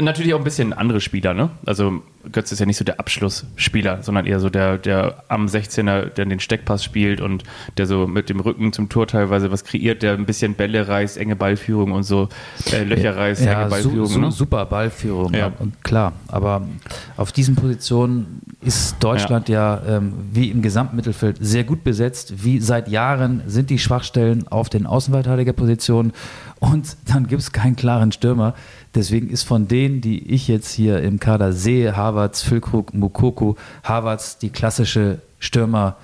[0.00, 1.50] Natürlich auch ein bisschen andere Spieler, ne?
[1.66, 6.06] Also Götze ist ja nicht so der Abschlussspieler, sondern eher so der, der am 16er,
[6.06, 7.42] der den Steckpass spielt und
[7.76, 11.18] der so mit dem Rücken zum Tor teilweise was kreiert, der ein bisschen Bälle reißt,
[11.18, 12.30] enge Ballführung und so,
[12.72, 14.06] äh, Löcher reißt, enge Ja, su Ballführung.
[14.06, 14.32] su ne?
[14.32, 15.38] super Ballführung, Ja.
[15.40, 15.52] ja.
[15.58, 16.12] und klar.
[16.28, 16.62] Aber
[17.18, 22.44] auf diesen Positionen ist Deutschland ja, ähm, wie im Gesamtmittelfeld sehr gut besetzt.
[22.44, 26.12] Wie seit Jahren sind die Schwachstellen auf den Außenverteidigerpositionen
[26.62, 28.54] und dann gibt es keinen klaren Stürmer.
[28.94, 34.38] Deswegen ist von denen, die ich jetzt hier im Kader sehe, Havertz, Füllkrug, Mukoko, Havertz
[34.38, 35.96] die klassische Stürmer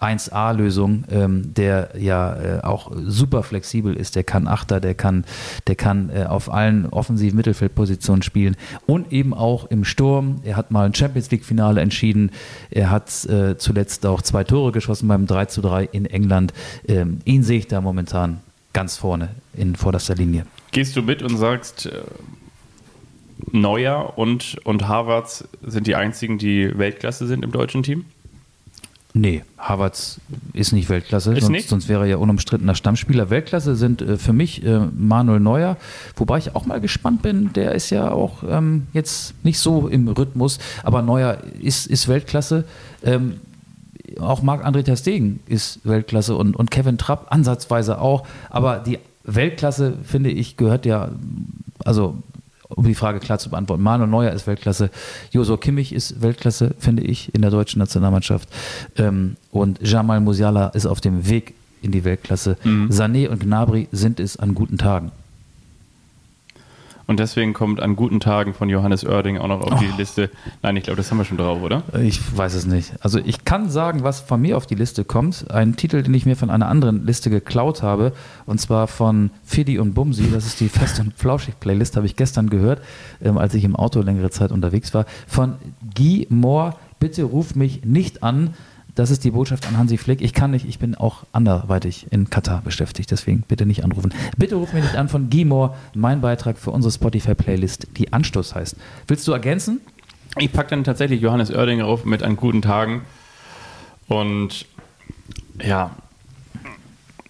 [0.00, 4.16] 1A-Lösung, ähm, der ja äh, auch super flexibel ist.
[4.16, 5.26] Der kann Achter, der kann,
[5.66, 8.56] der kann äh, auf allen offensiven Mittelfeldpositionen spielen
[8.86, 10.40] und eben auch im Sturm.
[10.44, 12.30] Er hat mal ein Champions League-Finale entschieden.
[12.70, 16.54] Er hat äh, zuletzt auch zwei Tore geschossen beim 3 zu 3 in England.
[16.88, 18.40] Ähm, ihn sehe ich da momentan
[18.76, 20.44] ganz vorne in vorderster Linie.
[20.70, 22.02] Gehst du mit und sagst, äh,
[23.50, 28.04] Neuer und, und Havertz sind die einzigen, die Weltklasse sind im deutschen Team?
[29.14, 30.20] Nee, Havertz
[30.52, 31.68] ist nicht Weltklasse, Ist sonst, nicht?
[31.70, 33.30] sonst wäre er ja unumstrittener Stammspieler.
[33.30, 35.78] Weltklasse sind äh, für mich äh, Manuel Neuer,
[36.14, 40.06] wobei ich auch mal gespannt bin, der ist ja auch ähm, jetzt nicht so im
[40.06, 42.64] Rhythmus, aber Neuer ist, ist Weltklasse.
[43.02, 43.40] Ähm,
[44.20, 49.94] auch Marc-André Ter Stegen ist Weltklasse und, und Kevin Trapp ansatzweise auch, aber die Weltklasse,
[50.04, 51.10] finde ich, gehört ja,
[51.84, 52.16] also
[52.68, 53.82] um die Frage klar zu beantworten.
[53.82, 54.90] Manuel Neuer ist Weltklasse,
[55.30, 58.48] Joso Kimmich ist Weltklasse, finde ich, in der deutschen Nationalmannschaft.
[58.96, 62.56] Ähm, und Jamal Musiala ist auf dem Weg in die Weltklasse.
[62.90, 65.12] Sané und Gnabry sind es an guten Tagen.
[67.08, 69.96] Und deswegen kommt an guten Tagen von Johannes Oerding auch noch auf die Oh.
[69.96, 70.28] Liste.
[70.62, 71.84] Nein, ich glaube, das haben wir schon drauf, oder?
[72.02, 72.94] Ich weiß es nicht.
[73.00, 75.48] Also ich kann sagen, was von mir auf die Liste kommt.
[75.50, 78.12] Ein Titel, den ich mir von einer anderen Liste geklaut habe.
[78.44, 80.32] Und zwar von Fidi und Bumsi.
[80.32, 82.82] Das ist die Fest- und Flauschig-Playlist, habe ich gestern gehört,
[83.22, 85.06] ähm, als ich im Auto längere Zeit unterwegs war.
[85.28, 85.54] Von
[85.96, 86.74] Guy Moore.
[86.98, 88.54] Bitte ruf mich nicht an.
[88.96, 90.22] Das ist die Botschaft an Hansi Flick.
[90.22, 94.12] Ich kann nicht, ich bin auch anderweitig in Katar beschäftigt, deswegen bitte nicht anrufen.
[94.38, 98.54] Bitte ruf mich nicht an von Guy Moore, mein Beitrag für unsere Spotify-Playlist, die Anstoß
[98.54, 98.74] heißt.
[99.06, 99.80] Willst du ergänzen?
[100.38, 103.02] Ich packe dann tatsächlich Johannes Oerding auf mit an guten Tagen.
[104.08, 104.64] Und
[105.62, 105.90] ja,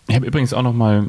[0.07, 1.09] ich habe übrigens auch noch mal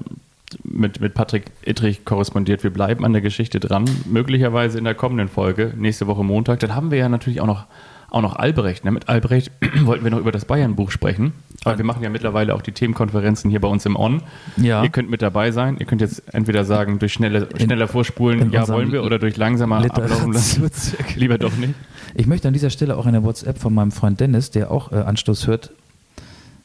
[0.64, 2.64] mit, mit Patrick Ittrich korrespondiert.
[2.64, 3.86] Wir bleiben an der Geschichte dran.
[4.06, 6.60] Möglicherweise in der kommenden Folge, nächste Woche Montag.
[6.62, 7.66] Dann haben wir ja natürlich auch noch,
[8.10, 8.86] auch noch Albrecht.
[8.86, 8.92] Ne?
[8.92, 9.52] Mit Albrecht
[9.82, 11.34] wollten wir noch über das Bayern-Buch sprechen.
[11.66, 14.22] Aber wir machen ja mittlerweile auch die Themenkonferenzen hier bei uns im On.
[14.58, 14.84] Ja.
[14.84, 15.78] Ihr könnt mit dabei sein.
[15.80, 19.38] Ihr könnt jetzt entweder sagen, durch schnelle, schneller vorspulen, in ja, wollen wir, oder durch
[19.38, 20.70] langsamer ablaufen lassen.
[21.16, 21.74] Lieber doch nicht.
[22.16, 24.96] Ich möchte an dieser Stelle auch eine WhatsApp von meinem Freund Dennis, der auch äh,
[24.96, 25.72] Anstoß hört,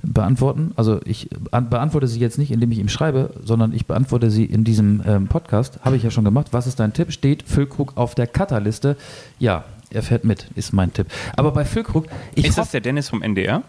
[0.03, 0.73] beantworten.
[0.77, 4.45] Also ich an, beantworte sie jetzt nicht, indem ich ihm schreibe, sondern ich beantworte sie
[4.45, 5.81] in diesem ähm, Podcast.
[5.85, 6.49] Habe ich ja schon gemacht.
[6.53, 7.13] Was ist dein Tipp?
[7.13, 8.97] Steht Füllkrug auf der Cutter-Liste?
[9.39, 11.07] Ja, er fährt mit, ist mein Tipp.
[11.37, 13.63] Aber bei Füllkrug, ist das der Dennis vom NDR?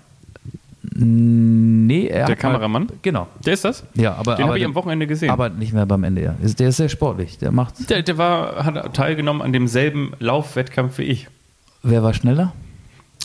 [0.95, 2.85] nee, er Der Kameramann?
[2.85, 3.27] Mal, genau.
[3.45, 3.83] Der ist das?
[3.95, 5.29] Ja, aber, Den habe ich am Wochenende gesehen.
[5.29, 6.35] Aber nicht mehr beim NDR.
[6.41, 7.37] Der ist sehr sportlich.
[7.37, 7.89] Der macht.
[7.89, 11.27] der, der war, hat teilgenommen an demselben Laufwettkampf wie ich.
[11.81, 12.53] Wer war schneller?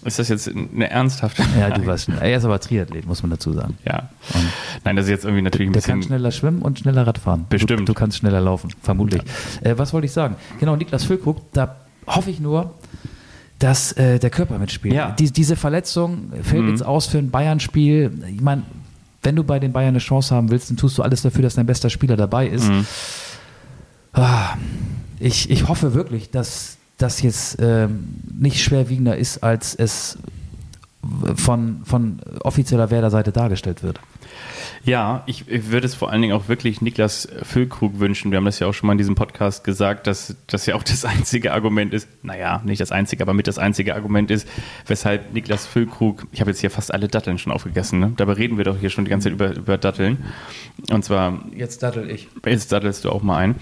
[0.05, 2.23] Ist das jetzt eine ernsthafte Ja, du warst schneller.
[2.23, 3.77] Er ist aber Triathlet, muss man dazu sagen.
[3.85, 4.09] Ja.
[4.85, 6.11] Nein, das ist jetzt irgendwie natürlich ein Der kann bisschen.
[6.11, 7.47] schneller schwimmen und schneller Radfahren.
[7.49, 7.81] Bestimmt.
[7.81, 9.23] Du, du kannst schneller laufen, vermutlich.
[9.63, 10.37] Äh, was wollte ich sagen?
[10.61, 11.77] Genau, Niklas Füllkrug, da
[12.07, 12.73] hoffe ich nur,
[13.59, 14.95] dass äh, der Körper mitspielt.
[14.95, 15.11] Ja.
[15.13, 16.71] Die, diese Verletzung fällt Mhm.
[16.71, 18.13] jetzt aus für ein Bayern-Spiel.
[18.35, 18.63] Ich meine,
[19.23, 21.55] wenn du bei den Bayern eine Chance haben willst, dann tust du alles dafür, dass
[21.55, 22.69] dein bester Spieler dabei ist.
[22.69, 22.87] Mhm.
[24.13, 24.57] Ah,
[25.19, 30.19] ich, ich hoffe wirklich, dass das jetzt ähm, nicht schwerwiegender ist, als es
[31.37, 34.01] von, von offizieller Werder-Seite dargestellt wird.
[34.85, 38.31] Ja, ich, ich würde es vor allen Dingen auch wirklich Niklas Füllkrug wünschen.
[38.31, 40.83] Wir haben das ja auch schon mal in diesem Podcast gesagt, dass das ja auch
[40.83, 44.49] das einzige Argument ist, naja, nicht das einzige, aber mit das einzige Argument ist,
[44.87, 48.13] weshalb Niklas Füllkrug, ich habe jetzt hier fast alle Datteln schon aufgegessen, ne?
[48.17, 50.25] dabei reden wir doch hier schon die ganze Zeit über, über Datteln.
[50.91, 52.29] Und zwar Jetzt dattel ich.
[52.45, 53.57] Jetzt dattelst du auch mal ein.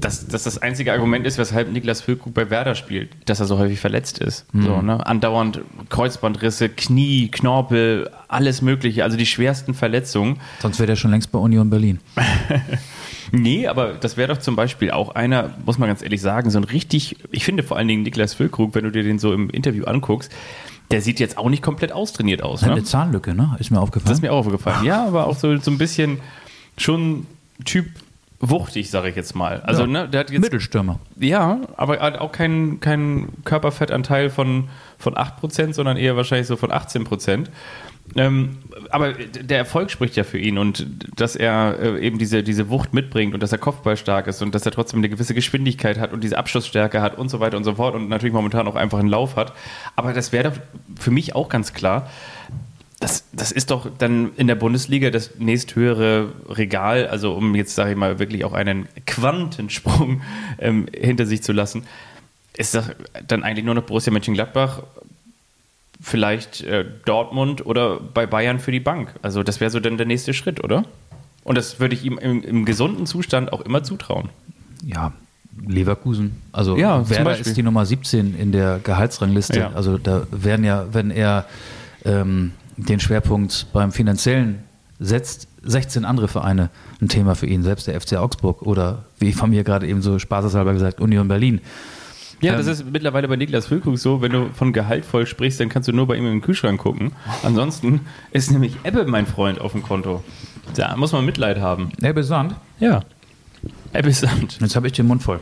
[0.00, 3.58] Dass das das einzige Argument ist, weshalb Niklas Füllkrug bei Werder spielt, dass er so
[3.58, 4.46] häufig verletzt ist.
[4.52, 5.04] So, ne?
[5.06, 10.40] Andauernd Kreuzbandrisse, Knie, Knorpel, alles Mögliche, also die schwersten Verletzungen.
[10.60, 12.00] Sonst wäre der schon längst bei Union Berlin.
[13.32, 16.58] Nee, aber das wäre doch zum Beispiel auch einer, muss man ganz ehrlich sagen, so
[16.58, 19.50] ein richtig, ich finde vor allen Dingen Niklas Füllkrug, wenn du dir den so im
[19.50, 20.32] Interview anguckst,
[20.90, 22.62] der sieht jetzt auch nicht komplett austrainiert aus.
[22.62, 22.74] Hat Ne?
[22.76, 23.56] eine Zahnlücke, ne?
[23.60, 24.08] Ist mir aufgefallen.
[24.08, 24.84] Das ist mir auch aufgefallen.
[24.84, 26.18] Ja, aber auch so, so ein bisschen
[26.76, 27.26] schon
[27.64, 27.86] Typ
[28.40, 29.60] wuchtig, sage ich jetzt mal.
[29.60, 29.86] Also, Ja.
[29.86, 30.98] ne, der hat jetzt Mittelstürmer.
[31.18, 34.68] Ja, aber er hat auch keinen kein Körperfettanteil von,
[34.98, 37.46] von 8%, sondern eher wahrscheinlich so von 18%.
[38.16, 38.58] Ähm,
[38.90, 40.84] aber der Erfolg spricht ja für ihn und
[41.16, 44.66] dass er äh, eben diese, diese Wucht mitbringt und dass er kopfballstark ist und dass
[44.66, 47.76] er trotzdem eine gewisse Geschwindigkeit hat und diese Abschlussstärke hat und so weiter und so
[47.76, 49.52] fort und natürlich momentan auch einfach einen Lauf hat.
[49.94, 50.56] Aber das wäre doch
[50.98, 52.08] für mich auch ganz klar,
[53.00, 57.92] das, das ist doch dann in der Bundesliga das nächsthöhere Regal, also um jetzt, sage
[57.92, 60.20] ich mal, wirklich auch einen Quantensprung
[60.58, 61.84] ähm, hinter sich zu lassen,
[62.56, 62.90] ist das
[63.26, 64.82] dann eigentlich nur noch Borussia Mönchengladbach,
[66.00, 69.14] vielleicht äh, Dortmund oder bei Bayern für die Bank.
[69.22, 70.84] Also das wäre so dann der nächste Schritt, oder?
[71.42, 74.28] Und das würde ich ihm im, im gesunden Zustand auch immer zutrauen.
[74.84, 75.12] Ja,
[75.66, 76.40] Leverkusen.
[76.52, 77.46] Also Ja, Werder Beispiel.
[77.46, 79.58] ist die Nummer 17 in der Gehaltsrangliste.
[79.58, 79.72] Ja.
[79.72, 81.46] Also da werden ja, wenn er
[82.04, 82.52] ähm,
[82.88, 84.60] den Schwerpunkt beim Finanziellen
[84.98, 86.70] setzt, 16 andere Vereine
[87.00, 90.18] ein Thema für ihn, selbst der FC Augsburg oder wie von mir gerade eben so
[90.18, 91.60] spaßeshalber gesagt, Union Berlin.
[92.42, 95.68] Ja, das ist mittlerweile bei Niklas Füllkrug so, wenn du von Gehalt voll sprichst, dann
[95.68, 97.12] kannst du nur bei ihm in den Kühlschrank gucken.
[97.42, 98.00] Ansonsten
[98.30, 100.22] ist nämlich Ebbe mein Freund auf dem Konto.
[100.74, 101.90] Da muss man Mitleid haben.
[102.02, 103.02] Ebbe Sand, Ja.
[103.92, 104.58] Ebbe Sand.
[104.60, 105.40] jetzt habe ich den Mund voll.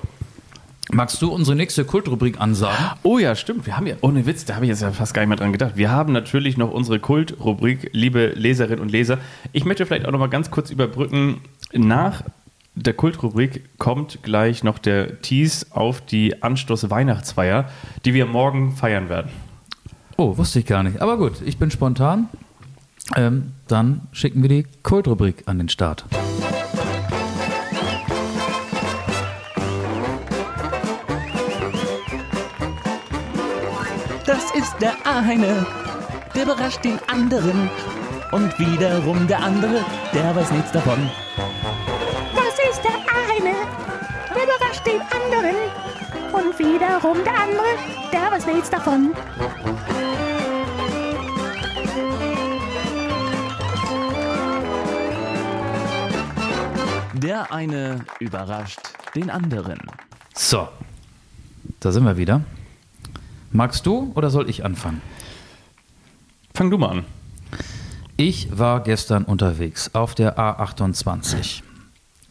[0.91, 2.82] Magst du unsere nächste Kultrubrik ansagen?
[3.03, 3.66] Oh ja, stimmt.
[3.66, 5.53] Wir haben ja, ohne Witz, da habe ich jetzt ja fast gar nicht mehr dran
[5.53, 5.72] gedacht.
[5.76, 9.18] Wir haben natürlich noch unsere Kultrubrik, liebe Leserinnen und Leser.
[9.53, 11.43] Ich möchte vielleicht auch noch mal ganz kurz überbrücken.
[11.74, 12.22] Nach
[12.74, 17.68] der Kultrubrik kommt gleich noch der Tease auf die Anstoß-Weihnachtsfeier,
[18.07, 19.30] die wir morgen feiern werden.
[20.16, 21.03] Oh, wusste ich gar nicht.
[21.03, 22.28] Aber gut, ich bin spontan.
[23.14, 26.05] Ähm, dann schicken wir die Kultrubrik an den Start.
[34.81, 35.66] Der eine,
[36.35, 37.70] der überrascht den anderen.
[38.31, 41.11] Und wiederum der andere, der weiß nichts davon.
[42.35, 43.55] Das ist der eine,
[44.35, 45.57] der überrascht den anderen.
[46.33, 47.66] Und wiederum der andere,
[48.12, 49.14] der weiß nichts davon.
[57.14, 58.81] Der eine überrascht
[59.14, 59.79] den anderen.
[60.35, 60.68] So,
[61.81, 62.43] da sind wir wieder.
[63.51, 65.01] Magst du oder soll ich anfangen?
[66.55, 67.05] Fang du mal an.
[68.16, 71.62] Ich war gestern unterwegs auf der A28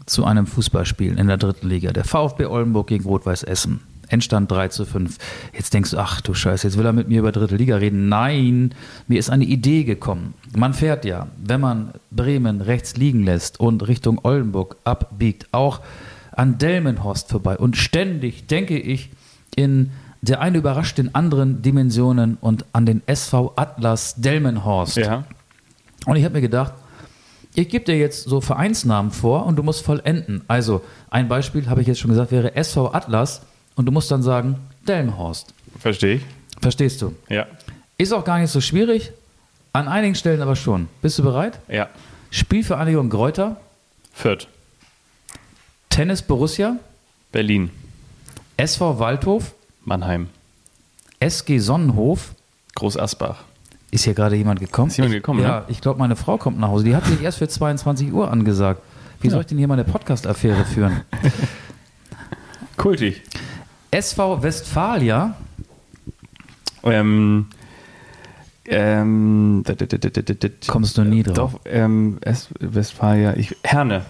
[0.05, 1.91] zu einem Fußballspiel in der dritten Liga.
[1.91, 3.79] Der VfB Oldenburg gegen Rot-Weiß Essen.
[4.09, 5.17] Endstand 3 zu 5.
[5.53, 8.09] Jetzt denkst du, ach du Scheiße, jetzt will er mit mir über dritte Liga reden.
[8.09, 8.73] Nein,
[9.07, 10.33] mir ist eine Idee gekommen.
[10.55, 15.81] Man fährt ja, wenn man Bremen rechts liegen lässt und Richtung Oldenburg abbiegt, auch
[16.31, 17.57] an Delmenhorst vorbei.
[17.57, 19.09] Und ständig denke ich
[19.55, 19.91] in
[20.21, 24.97] der eine überrascht den anderen Dimensionen und an den SV Atlas Delmenhorst.
[24.97, 25.25] Ja.
[26.05, 26.73] Und ich habe mir gedacht,
[27.55, 30.43] ich gebe dir jetzt so Vereinsnamen vor und du musst vollenden.
[30.47, 33.41] Also ein Beispiel, habe ich jetzt schon gesagt, wäre SV Atlas
[33.75, 34.57] und du musst dann sagen
[34.87, 35.53] Delmenhorst.
[35.79, 36.21] Verstehe ich.
[36.61, 37.15] Verstehst du?
[37.29, 37.47] Ja.
[37.97, 39.11] Ist auch gar nicht so schwierig,
[39.73, 40.87] an einigen Stellen aber schon.
[41.01, 41.59] Bist du bereit?
[41.67, 41.89] Ja.
[42.29, 43.59] Spielvereinigung Gräuter,
[44.13, 44.47] Fürth.
[45.89, 46.77] Tennis Borussia,
[47.31, 47.71] Berlin.
[48.57, 49.53] SV Waldhof,
[49.87, 50.27] Mannheim.
[51.21, 52.35] SG Sonnenhof.
[52.75, 53.43] Groß Asbach.
[53.89, 54.89] Ist hier gerade jemand gekommen?
[54.91, 55.65] Ist jemand gekommen, Ja, ne?
[55.69, 56.83] ich glaube, meine Frau kommt nach Hause.
[56.83, 58.81] Die hat sich erst für 22 Uhr angesagt.
[59.21, 61.01] Wie soll ich denn hier meine Podcast-Affäre führen?
[62.75, 63.21] Kultig.
[63.89, 65.35] SV Westfalia,
[66.83, 67.47] Ähm,
[68.65, 69.63] ähm,
[70.67, 71.53] Kommst du nie drauf.
[71.53, 72.19] Doch, ähm,
[72.59, 74.05] Westfalia, ich, Herne.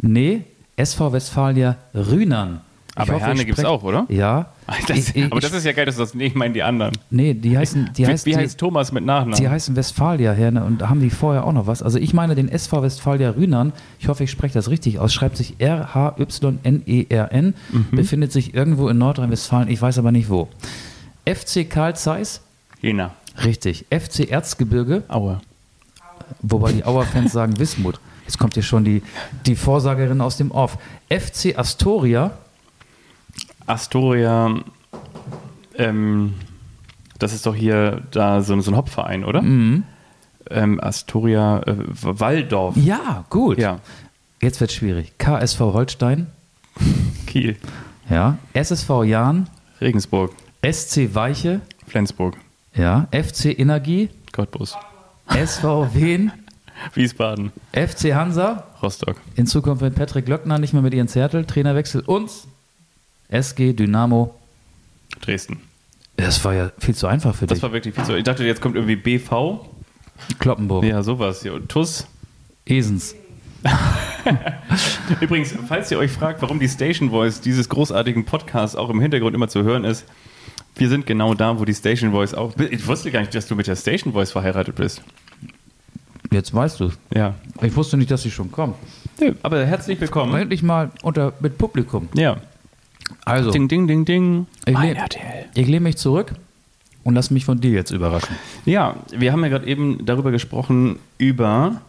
[0.00, 0.44] nee,
[0.76, 2.60] SV Westfalia Rühnern.
[2.98, 4.06] Aber hoffe, Herne gibt's sprech- auch, oder?
[4.08, 4.46] Ja.
[4.88, 6.92] Das, Ich- ich- aber das ist ja geil, dass du das nicht meinen die anderen.
[7.10, 9.38] Nee, die heißen, die wie, heißt, wie die, heißt Thomas mit Nachnamen?
[9.38, 11.82] die heißen Westfalia Herne und da haben die vorher auch noch was.
[11.82, 15.36] Also ich meine den SV Westfalia Rühnern, ich hoffe, ich spreche das richtig aus, schreibt
[15.36, 17.86] sich R-H-Y-N-E-R-N, Mhm.
[17.92, 20.48] befindet sich irgendwo in Nordrhein-Westfalen, ich weiß aber nicht wo.
[21.24, 22.40] FC Karl Zeiss,
[22.80, 23.12] Jena.
[23.44, 23.86] richtig.
[23.90, 25.40] FC Erzgebirge, Aue.
[26.42, 28.00] wobei die Auer-Fans sagen Wismut.
[28.26, 29.02] Jetzt kommt hier schon die,
[29.46, 30.78] die Vorsagerin aus dem Off.
[31.08, 32.32] FC Astoria,
[33.66, 34.54] Astoria,
[35.76, 36.34] ähm,
[37.18, 39.42] das ist doch hier da so, so ein Hopfverein, oder?
[39.42, 39.84] Mhm.
[40.48, 42.76] Ähm, Astoria, äh, Walldorf.
[42.76, 43.58] ja, gut.
[43.58, 43.80] Ja,
[44.42, 45.14] Jetzt wird schwierig.
[45.18, 46.26] KSV Holstein,
[47.26, 47.56] Kiel,
[48.10, 48.36] ja.
[48.52, 49.48] SSV Jahn,
[49.80, 52.36] Regensburg, SC Weiche, Flensburg,
[52.74, 53.08] ja.
[53.12, 54.76] FC Energie, Cottbus,
[55.28, 56.30] SV Wien,
[56.94, 59.16] Wiesbaden, FC Hansa, Rostock.
[59.36, 62.30] in Zukunft mit Patrick Löckner, nicht mehr mit Ian Zertel, Trainerwechsel und
[63.28, 64.34] SG Dynamo.
[65.20, 65.60] Dresden.
[66.16, 67.62] Das war ja viel zu einfach für Das dich.
[67.62, 68.16] war wirklich viel zu.
[68.16, 69.66] Ich dachte, jetzt kommt irgendwie BV.
[70.38, 71.42] Kloppenburg, Ja, sowas.
[71.42, 71.54] hier.
[71.54, 72.06] Und TUS.
[72.64, 73.14] Esens.
[75.20, 79.34] Übrigens, falls ihr euch fragt, warum die Station Voice dieses großartigen Podcasts auch im Hintergrund
[79.34, 80.04] immer zu hören ist,
[80.76, 82.54] wir sind genau da, wo die Station Voice auch.
[82.58, 85.02] Ich wusste gar nicht, dass du mit der Station Voice verheiratet bist.
[86.30, 86.90] Jetzt weißt du.
[87.14, 87.34] Ja.
[87.62, 88.74] Ich wusste nicht, dass sie schon kommt.
[89.42, 90.34] Aber herzlich willkommen.
[90.34, 92.08] Endlich mal unter, mit Publikum.
[92.14, 92.36] Ja.
[93.24, 94.46] Also, Ding, ding, ding, ding.
[94.66, 95.46] ich, Mein RTL.
[95.54, 96.32] ich lehne mich zurück
[97.04, 98.36] und lass mich von dir jetzt überraschen.
[98.64, 101.80] Ja, wir haben ja gerade eben darüber gesprochen, über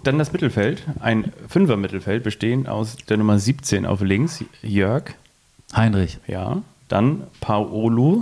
[0.04, 5.04] Dann das Mittelfeld, ein Fünfer-Mittelfeld, bestehend aus der Nummer 17 auf links, Jörg.
[5.76, 6.20] Heinrich.
[6.28, 6.62] Ja.
[6.88, 8.22] Dann Paolo,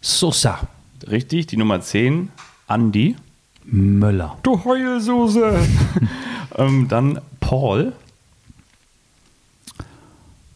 [0.00, 0.60] Sosa.
[1.08, 1.46] richtig.
[1.48, 2.30] Die Nummer 10,
[2.68, 3.16] Andi.
[3.64, 4.36] Möller.
[4.42, 5.58] Du Heulsuse.
[6.56, 7.92] ähm, dann Paul,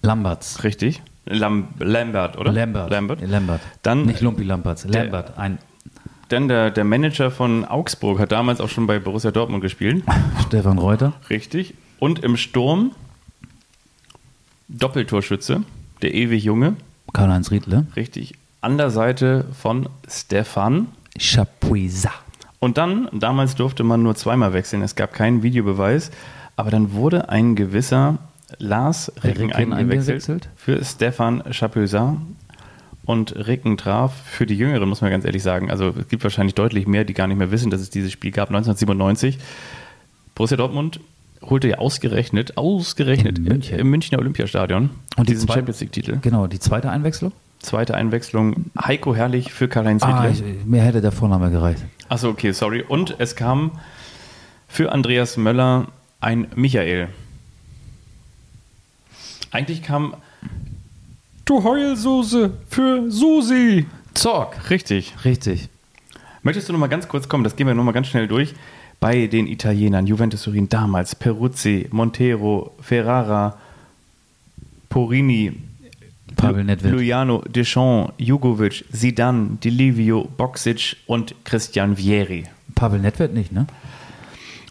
[0.02, 0.62] Lamberts.
[0.62, 1.02] richtig.
[1.28, 2.52] Lam Lambert, oder?
[2.52, 2.90] Lambert.
[2.90, 3.20] Lambert.
[3.26, 3.60] Lambert.
[3.82, 4.84] Dann- Nicht Lumpi Lamberts.
[4.84, 5.36] Lambert.
[5.38, 5.58] Ein
[6.28, 10.04] Dann der, der Manager von Augsburg hat damals auch schon bei Borussia Dortmund gespielt.
[10.46, 11.12] Stefan Reuter.
[11.30, 11.74] Richtig.
[11.98, 12.92] Und im Sturm
[14.68, 15.62] Doppeltorschütze,
[16.02, 16.76] der ewig Junge.
[17.12, 17.86] Karl-Heinz Riedle.
[17.96, 18.34] Richtig.
[18.60, 20.88] An der Seite von Stefan.
[21.18, 22.10] Chapuisa.
[22.58, 24.82] Und dann, damals durfte man nur zweimal wechseln.
[24.82, 26.10] Es gab keinen Videobeweis.
[26.56, 28.18] Aber dann wurde ein gewisser
[28.58, 30.48] Lars Ricken, Ricken eingewechselt, eingewechselt?
[30.56, 32.16] für Stefan Chapuisat.
[33.04, 35.70] Und Ricken traf für die Jüngeren, muss man ganz ehrlich sagen.
[35.70, 38.32] Also es gibt wahrscheinlich deutlich mehr, die gar nicht mehr wissen, dass es dieses Spiel
[38.32, 38.48] gab.
[38.50, 39.38] 1997.
[40.34, 41.00] Borussia Dortmund
[41.42, 43.78] holte ja ausgerechnet, ausgerechnet München.
[43.78, 46.18] im Münchner Olympiastadion Und die diesen zwei- Champions League-Titel.
[46.20, 47.32] Genau, die zweite Einwechslung?
[47.60, 51.82] Zweite Einwechslung, Heiko Herrlich für Karl-Heinz Ah, ich, mir hätte der Vorname gereicht.
[52.10, 52.84] Achso, okay, sorry.
[52.86, 53.72] Und es kam
[54.68, 55.88] für Andreas Möller
[56.20, 57.08] ein Michael.
[59.50, 60.14] Eigentlich kam
[61.44, 63.86] Du Heulsuse für Susi.
[64.12, 64.70] Zorg.
[64.70, 65.14] Richtig.
[65.24, 65.68] Richtig.
[66.42, 68.54] Möchtest du noch mal ganz kurz kommen, das gehen wir noch mal ganz schnell durch.
[69.00, 73.56] Bei den Italienern, Juventus Turin damals, Peruzzi, Montero, Ferrara,
[74.88, 75.52] Porini,
[76.36, 76.92] Pavel Nedved.
[76.92, 82.44] Luciano, Deschamps, Jugovic, Zidane, Di Livio, Boxic und Christian Vieri.
[82.74, 83.66] Pavel Nedved nicht, ne?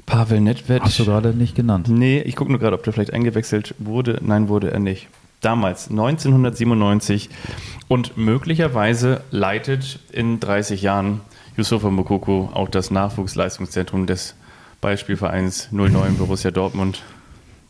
[0.08, 0.82] Pavel Nedved.
[0.82, 1.88] Hast du gerade nicht genannt.
[1.90, 4.20] Nee, ich gucke nur gerade, ob der vielleicht eingewechselt wurde.
[4.24, 5.08] Nein, wurde er nicht.
[5.42, 7.30] Damals, 1997.
[7.88, 11.22] Und möglicherweise leitet in 30 Jahren
[11.58, 14.34] Yusufa Mokoko auch das Nachwuchsleistungszentrum des
[14.82, 17.04] Beispielvereins 09 Borussia Dortmund.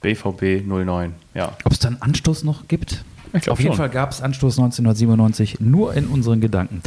[0.01, 1.15] BVB 09.
[1.33, 1.57] Ja.
[1.65, 3.03] Ob es dann Anstoß noch gibt?
[3.33, 3.75] Auf jeden schon.
[3.77, 6.81] Fall gab es Anstoß 1997 nur in unseren Gedanken.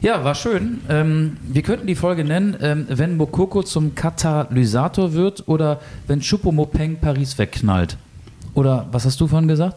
[0.00, 0.80] Ja, war schön.
[0.88, 6.96] Ähm, wir könnten die Folge nennen, ähm, wenn Mokoko zum Katalysator wird oder wenn Choupo-Mopeng
[7.00, 7.96] Paris wegknallt.
[8.54, 9.76] Oder was hast du vorhin gesagt?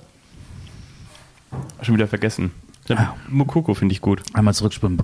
[1.82, 2.52] Schon wieder vergessen.
[2.90, 3.14] Ah.
[3.30, 4.22] Mokoko finde ich gut.
[4.34, 5.00] Einmal zurückspringen.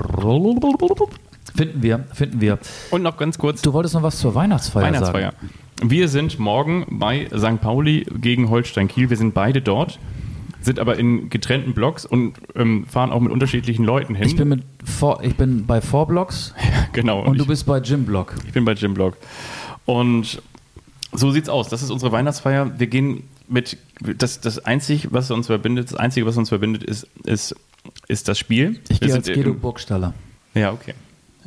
[1.55, 2.59] Finden wir, finden wir.
[2.91, 5.31] Und noch ganz kurz Du wolltest noch was zur Weihnachtsfeier, Weihnachtsfeier.
[5.31, 5.89] sagen.
[5.91, 7.61] Wir sind morgen bei St.
[7.61, 9.09] Pauli gegen Holstein Kiel.
[9.09, 9.99] Wir sind beide dort,
[10.61, 14.27] sind aber in getrennten Blocks und ähm, fahren auch mit unterschiedlichen Leuten hin.
[14.27, 16.53] Ich bin, mit vor, ich bin bei Vorblocks
[16.93, 17.21] genau.
[17.23, 18.35] und du ich, bist bei Gymblock.
[18.45, 19.17] ich bin bei Jim Block.
[19.85, 20.41] Und
[21.13, 21.69] so sieht's aus.
[21.69, 22.77] Das ist unsere Weihnachtsfeier.
[22.79, 27.07] Wir gehen mit das, das Einzige, was uns verbindet, das Einzige, was uns verbindet, ist,
[27.23, 27.55] ist,
[28.09, 28.79] ist das Spiel.
[28.89, 30.13] Ich gehe als Guido Burgstaller.
[30.53, 30.93] Ja, okay.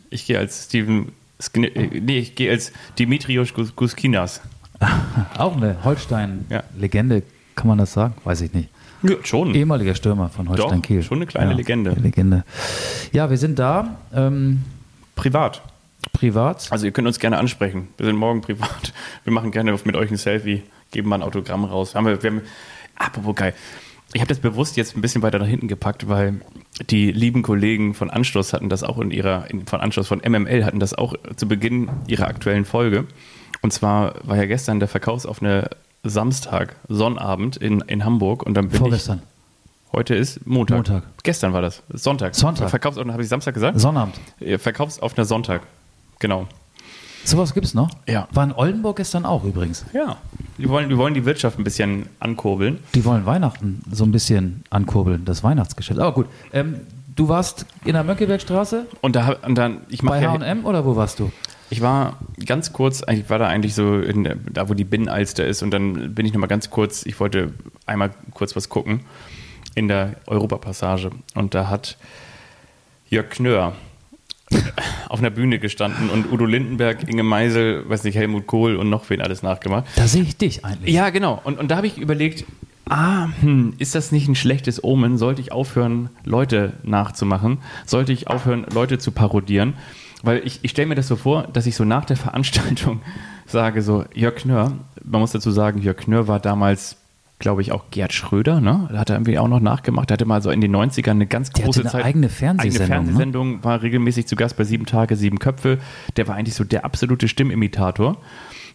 [0.09, 1.13] Ich gehe als Steven.
[1.55, 4.41] Äh, Nee, ich gehe als Dimitrios Gus- Guskinas.
[5.37, 5.85] Auch eine Ja.
[5.85, 7.23] Holstein-Legende,
[7.55, 8.15] kann man das sagen?
[8.25, 8.69] Weiß ich nicht.
[9.03, 9.55] Ja, schon.
[9.55, 11.03] Ehemaliger Stürmer von Holstein Doch, Kiel.
[11.03, 11.93] schon eine kleine Legende.
[11.93, 12.45] Legende.
[13.13, 14.63] Ja, wir sind da, ähm,
[15.17, 15.63] Privat.
[16.13, 16.69] privat.
[16.71, 17.89] Also ihr könnt uns gerne ansprechen.
[17.97, 18.93] Wir sind morgen privat.
[19.25, 21.95] Wir machen gerne mit euch ein Selfie, geben mal ein Autogramm raus.
[21.95, 22.43] Haben wir, wir haben,
[22.97, 23.55] apropos geil.
[24.13, 26.41] Ich habe das bewusst jetzt ein bisschen weiter nach hinten gepackt, weil
[26.91, 30.65] die lieben Kollegen von Anstoß hatten das auch in ihrer, in, von Anstoß von MML
[30.65, 33.07] hatten das auch zu Beginn ihrer aktuellen Folge.
[33.63, 35.71] Und zwar war ja gestern der Verkaufsoffene
[36.03, 39.19] Samstag, Sonnabend in, in Hamburg und dann bin Vorgestern.
[39.23, 39.93] ich.
[39.93, 40.77] Heute ist Montag.
[40.77, 41.03] Montag.
[41.23, 41.83] Gestern war das.
[41.93, 42.35] Sonntag.
[42.35, 42.71] Sonntag.
[42.71, 43.79] Verkaufsoffene, habe ich Samstag gesagt?
[43.81, 44.15] Sonnabend.
[44.59, 45.63] Verkaufsoffener Sonntag.
[46.21, 46.47] Genau.
[47.25, 47.91] Sowas gibt's noch?
[48.07, 48.29] Ja.
[48.33, 49.85] War in Oldenburg gestern auch übrigens.
[49.93, 50.17] Ja,
[50.57, 52.79] wir wollen, wir wollen die Wirtschaft ein bisschen ankurbeln.
[52.95, 56.01] Die wollen Weihnachten so ein bisschen ankurbeln, das Weihnachtsgeschäft.
[56.01, 56.81] Aber gut, ähm,
[57.17, 60.85] du warst in der Mönckebergstraße Und da und dann, ich mache bei ja, H&M oder
[60.85, 61.31] wo warst du?
[61.71, 65.47] Ich war ganz kurz, ich war da eigentlich so in, der- da, wo die Binnenalster
[65.47, 67.53] ist und dann bin ich nochmal ganz kurz, ich wollte
[67.87, 69.01] einmal kurz was gucken
[69.75, 71.97] in der Europapassage und da hat
[73.09, 73.73] Jörg Knör
[75.09, 79.09] auf einer Bühne gestanden und Udo Lindenberg, Inge Meisel, weiß nicht, Helmut Kohl und noch
[79.11, 79.87] wen alles nachgemacht.
[79.97, 80.93] Da sehe ich dich eigentlich.
[80.93, 81.41] Ja, genau.
[81.45, 82.45] Und, und da habe ich überlegt,
[82.89, 85.19] ah, hm, ist das nicht ein schlechtes Omen?
[85.19, 87.59] Sollte ich aufhören, Leute nachzumachen?
[87.87, 89.75] Sollte ich aufhören, Leute zu parodieren?
[90.23, 93.01] Weil ich, ich stelle mir das so vor, dass ich so nach der Veranstaltung
[93.47, 96.97] sage, so, Jörg Knör, man muss dazu sagen, Jörg Knör war damals,
[97.39, 98.89] glaube ich, auch Gerd Schröder, ne?
[98.93, 100.11] Da hat er irgendwie auch noch nachgemacht.
[100.11, 102.05] Der hatte mal so in den 90ern eine ganz Der große hatte eine Zeit.
[102.05, 103.07] eigene Fernsehsendung, Eigene ne?
[103.07, 105.79] Fernsehsendung, war regelmäßig zu Gast bei Sieben Tage, Sieben Köpfe.
[106.19, 108.19] Der war eigentlich so der absolute Stimmimitator.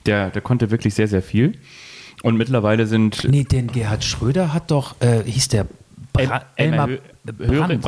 [0.08, 1.60] Der, der konnte wirklich sehr, sehr viel.
[2.24, 5.68] Und mittlerweile sind Nee, den Gerhard Schröder hat doch, äh, hieß der
[6.12, 7.00] Bra Elmar, Hö-
[7.38, 7.82] Hörig,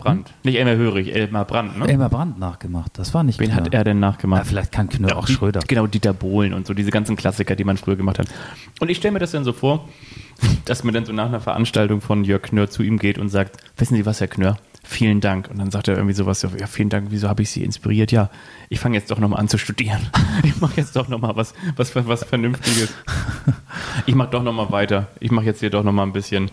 [0.00, 0.24] Brandt.
[0.26, 0.44] Brandt.
[0.44, 1.78] Nicht Elmar Hörig, Elmar Brandt.
[1.78, 1.88] Ne?
[1.88, 2.92] Elmar Brandt nachgemacht.
[2.98, 3.64] Das war nicht Wen Knör.
[3.64, 4.42] hat er denn nachgemacht?
[4.42, 5.60] Ja, vielleicht kann Knör auch Die- Schröder.
[5.66, 8.26] Genau, Dieter Bohlen und so, diese ganzen Klassiker, die man früher gemacht hat.
[8.80, 9.88] Und ich stelle mir das dann so vor,
[10.64, 13.56] dass man dann so nach einer Veranstaltung von Jörg Knör zu ihm geht und sagt,
[13.76, 14.56] wissen Sie was, Herr Knör?
[14.82, 15.48] Vielen Dank.
[15.50, 18.12] Und dann sagt er irgendwie sowas, ja, vielen Dank, wieso habe ich Sie inspiriert?
[18.12, 18.30] Ja,
[18.70, 20.00] ich fange jetzt doch nochmal an zu studieren.
[20.42, 22.94] Ich mache jetzt doch nochmal was, was, was Vernünftiges.
[24.06, 25.08] Ich mache doch nochmal weiter.
[25.20, 26.50] Ich mache jetzt hier doch nochmal ein bisschen.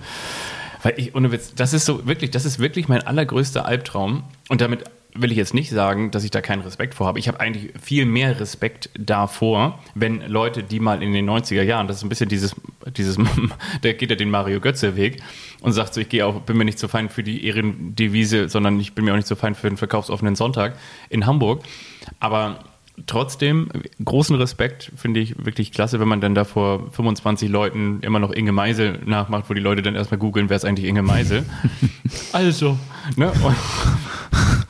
[0.88, 4.24] Weil ich, ohne Witz, das ist so wirklich, das ist wirklich mein allergrößter Albtraum.
[4.48, 7.20] Und damit will ich jetzt nicht sagen, dass ich da keinen Respekt vor habe.
[7.20, 11.90] Ich habe eigentlich viel mehr Respekt davor, wenn Leute, die mal in den 90er Jahren,
[11.90, 12.56] das ist ein bisschen dieses,
[12.96, 13.18] dieses,
[13.84, 15.22] der geht ja den Mario Götze-Weg
[15.60, 18.80] und sagt so, ich gehe auch, bin mir nicht so fein für die Ehrendevise, sondern
[18.80, 20.78] ich bin mir auch nicht so fein für den verkaufsoffenen Sonntag
[21.10, 21.64] in Hamburg.
[22.22, 22.60] Aber
[23.06, 23.70] trotzdem
[24.04, 28.32] großen Respekt, finde ich wirklich klasse, wenn man dann da vor 25 Leuten immer noch
[28.32, 31.46] Inge Meisel nachmacht, wo die Leute dann erstmal googeln, wer ist eigentlich Inge Meisel.
[32.34, 32.78] also,
[33.16, 33.32] ne?
[33.32, 33.56] Und,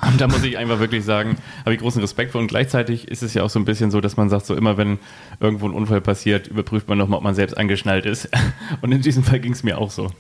[0.09, 2.41] und da muss ich einfach wirklich sagen, habe ich großen Respekt vor.
[2.41, 4.77] Und gleichzeitig ist es ja auch so ein bisschen so, dass man sagt, so immer
[4.77, 4.99] wenn
[5.39, 8.29] irgendwo ein Unfall passiert, überprüft man nochmal, ob man selbst angeschnallt ist.
[8.81, 10.11] Und in diesem Fall ging es mir auch so.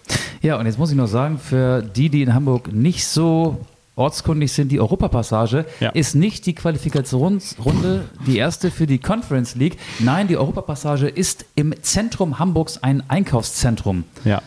[0.41, 3.65] Ja, und jetzt muss ich noch sagen, für die, die in Hamburg nicht so
[3.97, 5.89] ortskundig sind, die Europapassage Ja.
[5.89, 9.77] ist nicht die Qualifikationsrunde die erste für die Conference League.
[9.99, 14.05] Nein, die Europapassage ist im Zentrum Hamburgs ein Einkaufszentrum.
[14.23, 14.41] Ja.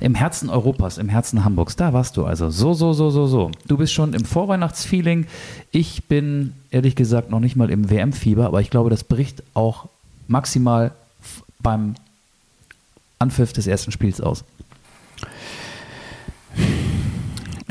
[0.00, 1.76] Im Herzen Europas, im Herzen Hamburgs.
[1.76, 2.50] Da warst du also.
[2.50, 3.50] So, so, so, so, so.
[3.68, 5.26] Du bist schon im Vorweihnachtsfeeling.
[5.70, 9.86] Ich bin ehrlich gesagt noch nicht mal im WM-Fieber, aber ich glaube, das bricht auch
[10.26, 10.90] maximal
[11.60, 11.94] beim
[13.18, 14.44] Anpfiff des ersten Spiels aus.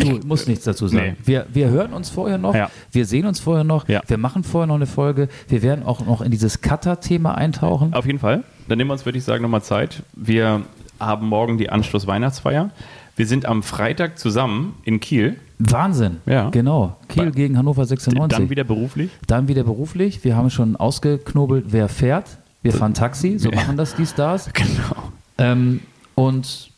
[0.03, 1.17] Du musst nichts dazu sagen.
[1.19, 1.27] Nee.
[1.27, 2.69] Wir, wir hören uns vorher noch, Ja.
[2.91, 4.01] wir sehen uns vorher noch, Ja.
[4.07, 7.93] wir machen vorher noch eine Folge, wir werden auch noch in dieses Cutter-Thema eintauchen.
[7.93, 8.43] Auf jeden Fall.
[8.67, 10.03] Dann nehmen wir uns, würde ich sagen, nochmal Zeit.
[10.13, 10.61] Wir
[10.99, 12.69] haben morgen die Anschluss-Weihnachtsfeier.
[13.15, 15.35] Wir sind am Freitag zusammen in Kiel.
[15.59, 16.17] Wahnsinn.
[16.25, 16.49] Ja.
[16.49, 16.95] Genau.
[17.09, 18.37] Kiel Bei- gegen Hannover 96.
[18.37, 19.11] Dann wieder beruflich.
[19.27, 20.23] Dann wieder beruflich.
[20.23, 22.37] Wir haben schon ausgeknobelt, wer fährt.
[22.63, 24.49] Wir fahren Taxi, so machen das die Stars.
[24.53, 25.03] Genau.
[25.37, 25.81] Ähm,
[26.15, 26.69] und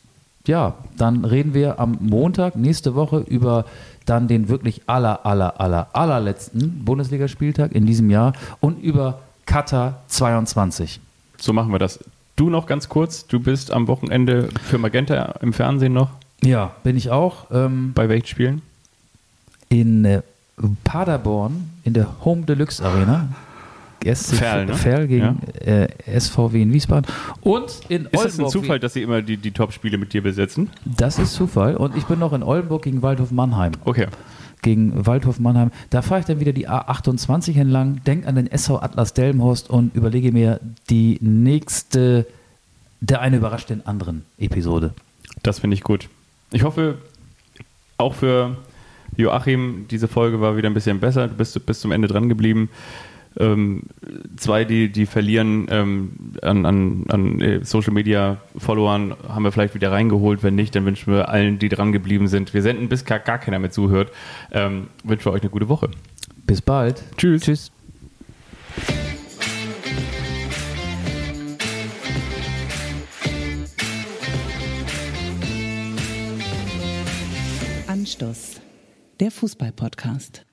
[0.48, 3.66] ja, dann reden wir am Montag nächste Woche über
[4.06, 11.00] dann den wirklich aller, aller, aller, allerletzten Bundesligaspieltag in diesem Jahr und über Qatar 22.
[11.38, 12.00] So machen wir das.
[12.36, 13.26] Du noch ganz kurz.
[13.28, 16.10] Du bist am Wochenende für Magenta im Fernsehen noch.
[16.44, 17.48] Ja, bin ich auch.
[17.52, 18.62] Ähm, Bei welchen Spielen?
[19.70, 20.22] in äh,
[20.84, 23.30] Paderborn in der Home Deluxe Arena.
[24.14, 24.74] SC Ferl, ne?
[24.76, 25.88] Ferl gegen äh,
[26.20, 27.12] SVW in Wiesbaden.
[27.42, 30.22] Und in Ist das ein Oldenburg- Zufall, dass sie immer die, die Top-Spiele mit dir
[30.22, 30.70] besetzen?
[30.86, 31.76] Das ist Zufall.
[31.76, 33.72] Und ich bin noch in Oldenburg gegen Waldhof Mannheim.
[33.84, 34.08] Okay.
[34.62, 35.72] Gegen Waldhof Mannheim.
[35.90, 39.96] Da fahre ich dann wieder die A28 entlang, denk an den SV Atlas Delmenhorst und
[39.96, 42.26] überlege mir die nächste,
[43.02, 44.94] der eine überrascht den anderen Episode.
[45.44, 46.10] Das finde ich gut.
[46.52, 46.98] Ich hoffe,
[47.98, 48.56] auch für
[49.18, 51.28] Joachim, diese Folge war wieder ein bisschen besser.
[51.28, 52.70] Du bist bis zum Ende dran geblieben.
[53.38, 53.84] Ähm,
[54.38, 56.12] zwei, die, die verlieren ähm,
[56.42, 60.44] an, an, an äh, Social Media Followern, haben wir vielleicht wieder reingeholt.
[60.44, 62.54] Wenn nicht, dann wünschen wir allen, die dran geblieben sind.
[62.54, 64.12] Wir senden, bis gar, gar keiner mehr zuhört.
[64.52, 65.90] Ähm, wünschen wir euch eine gute Woche.
[66.46, 67.04] Bis bald.
[67.18, 67.42] Tschüss.
[67.42, 67.72] Tschüss.
[77.88, 78.62] Anstoß,
[79.20, 80.46] der Fußball-Podcast.